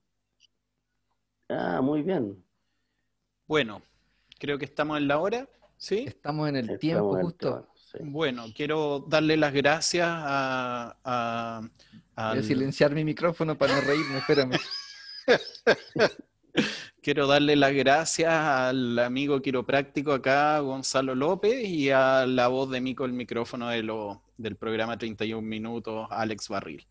Ah, 1.48 1.80
muy 1.82 2.02
bien. 2.02 2.44
Bueno, 3.46 3.80
creo 4.38 4.58
que 4.58 4.66
estamos 4.66 4.98
en 4.98 5.08
la 5.08 5.18
hora, 5.18 5.48
¿sí? 5.78 6.04
Estamos 6.06 6.48
en 6.50 6.56
el 6.56 6.78
tiempo 6.78 7.18
justo. 7.22 7.66
Bueno, 8.00 8.46
quiero 8.54 9.04
darle 9.08 9.36
las 9.36 9.52
gracias 9.52 10.06
a... 10.08 11.62
Voy 12.16 12.38
a 12.38 12.42
silenciar 12.42 12.94
mi 12.94 13.04
micrófono 13.04 13.56
para 13.56 13.76
no 13.76 13.80
reírme, 13.80 14.18
espérame. 14.18 14.58
quiero 17.02 17.26
darle 17.26 17.54
las 17.56 17.72
gracias 17.72 18.32
al 18.32 18.98
amigo 18.98 19.40
quiropráctico 19.40 20.12
acá, 20.12 20.58
Gonzalo 20.60 21.14
López, 21.14 21.64
y 21.64 21.90
a 21.90 22.26
la 22.26 22.48
voz 22.48 22.70
de 22.70 22.80
Mico 22.80 23.04
el 23.04 23.12
micrófono 23.12 23.68
de 23.68 23.82
lo, 23.82 24.22
del 24.36 24.56
programa 24.56 24.98
31 24.98 25.40
Minutos, 25.40 26.08
Alex 26.10 26.48
Barril. 26.48 26.86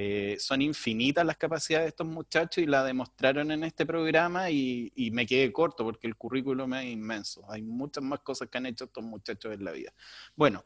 Eh, 0.00 0.36
son 0.38 0.62
infinitas 0.62 1.26
las 1.26 1.36
capacidades 1.36 1.86
de 1.86 1.88
estos 1.88 2.06
muchachos 2.06 2.62
y 2.62 2.66
la 2.68 2.84
demostraron 2.84 3.50
en 3.50 3.64
este 3.64 3.84
programa 3.84 4.48
y, 4.48 4.92
me 5.10 5.26
quedé 5.26 5.50
corto 5.50 5.82
porque 5.82 6.06
el 6.06 6.14
currículum 6.14 6.72
es 6.74 6.84
inmenso. 6.84 7.44
Hay 7.50 7.62
muchas 7.62 8.04
más 8.04 8.20
cosas 8.20 8.48
que 8.48 8.58
han 8.58 8.66
hecho 8.66 8.84
estos 8.84 9.02
muchachos 9.02 9.52
en 9.52 9.64
la 9.64 9.72
vida. 9.72 9.92
Bueno, 10.36 10.64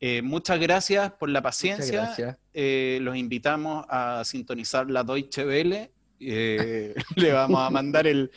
eh, 0.00 0.20
muchas 0.20 0.58
gracias 0.58 1.12
por 1.12 1.28
la 1.28 1.40
paciencia. 1.40 2.36
Eh, 2.52 2.98
los 3.02 3.16
invitamos 3.16 3.86
a 3.88 4.24
sintonizar 4.24 4.90
la 4.90 5.04
Deutsche 5.04 5.46
Welle 5.46 5.92
eh, 6.24 6.94
le 7.16 7.32
vamos 7.32 7.60
a 7.60 7.70
mandar 7.70 8.06
el, 8.06 8.30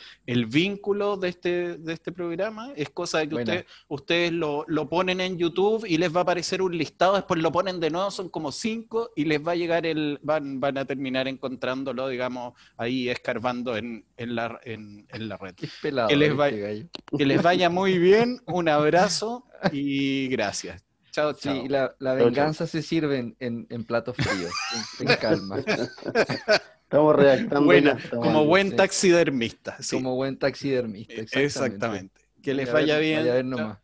vínculo 0.46 1.16
de 1.16 1.28
este, 1.28 1.76
de 1.78 1.92
este 1.92 2.12
programa. 2.12 2.72
Es 2.76 2.90
cosa 2.90 3.18
de 3.18 3.28
que 3.28 3.66
ustedes 3.88 4.32
lo, 4.32 4.64
ponen 4.88 5.20
en 5.20 5.38
YouTube 5.38 5.84
y 5.86 5.98
les 5.98 6.14
va 6.14 6.20
a 6.20 6.22
aparecer 6.22 6.62
un 6.62 6.76
listado, 6.76 7.14
después 7.14 7.40
lo 7.40 7.52
ponen 7.52 7.80
de 7.80 7.90
nuevo, 7.90 8.10
son 8.10 8.28
como 8.28 8.52
cinco, 8.52 9.10
y 9.16 9.24
les 9.24 9.44
va 9.44 9.52
a 9.52 9.56
llegar 9.56 9.86
el, 9.86 10.18
van, 10.22 10.60
van 10.60 10.78
a 10.78 10.84
terminar 10.84 11.28
encontrándolo, 11.28 12.08
digamos, 12.08 12.54
ahí 12.76 13.08
escarbando 13.08 13.76
en, 13.76 14.04
la, 14.16 14.60
en, 14.64 15.06
la 15.18 15.36
red. 15.36 15.54
que, 15.54 15.66
les 15.92 16.32
este 16.32 16.88
que 17.16 17.26
les 17.26 17.42
vaya 17.42 17.70
muy 17.70 17.98
bien, 17.98 18.40
un 18.46 18.68
abrazo 18.68 19.46
y 19.72 20.28
gracias. 20.28 20.82
Chao, 21.16 21.32
chao. 21.32 21.62
Sí, 21.62 21.68
la, 21.68 22.14
venganza 22.14 22.66
se 22.66 22.82
sirve 22.82 23.34
en, 23.38 23.66
en, 23.70 23.84
platos 23.84 24.16
fríos, 24.16 24.52
en 25.00 25.16
calma. 25.16 25.64
Estamos 26.86 27.16
redactando. 27.16 28.20
como 28.20 28.44
buen 28.44 28.76
taxidermista. 28.76 29.76
Como 29.90 30.14
buen 30.14 30.38
taxidermista. 30.38 31.40
Exactamente. 31.40 32.20
Que 32.40 32.54
les 32.54 32.72
vaya 32.72 32.98
bien. 32.98 33.20
Vaya 33.20 33.32
a 33.32 33.34
ver 33.34 33.44
nomás. 33.44 33.78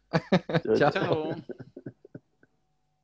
Chao. 0.79 1.35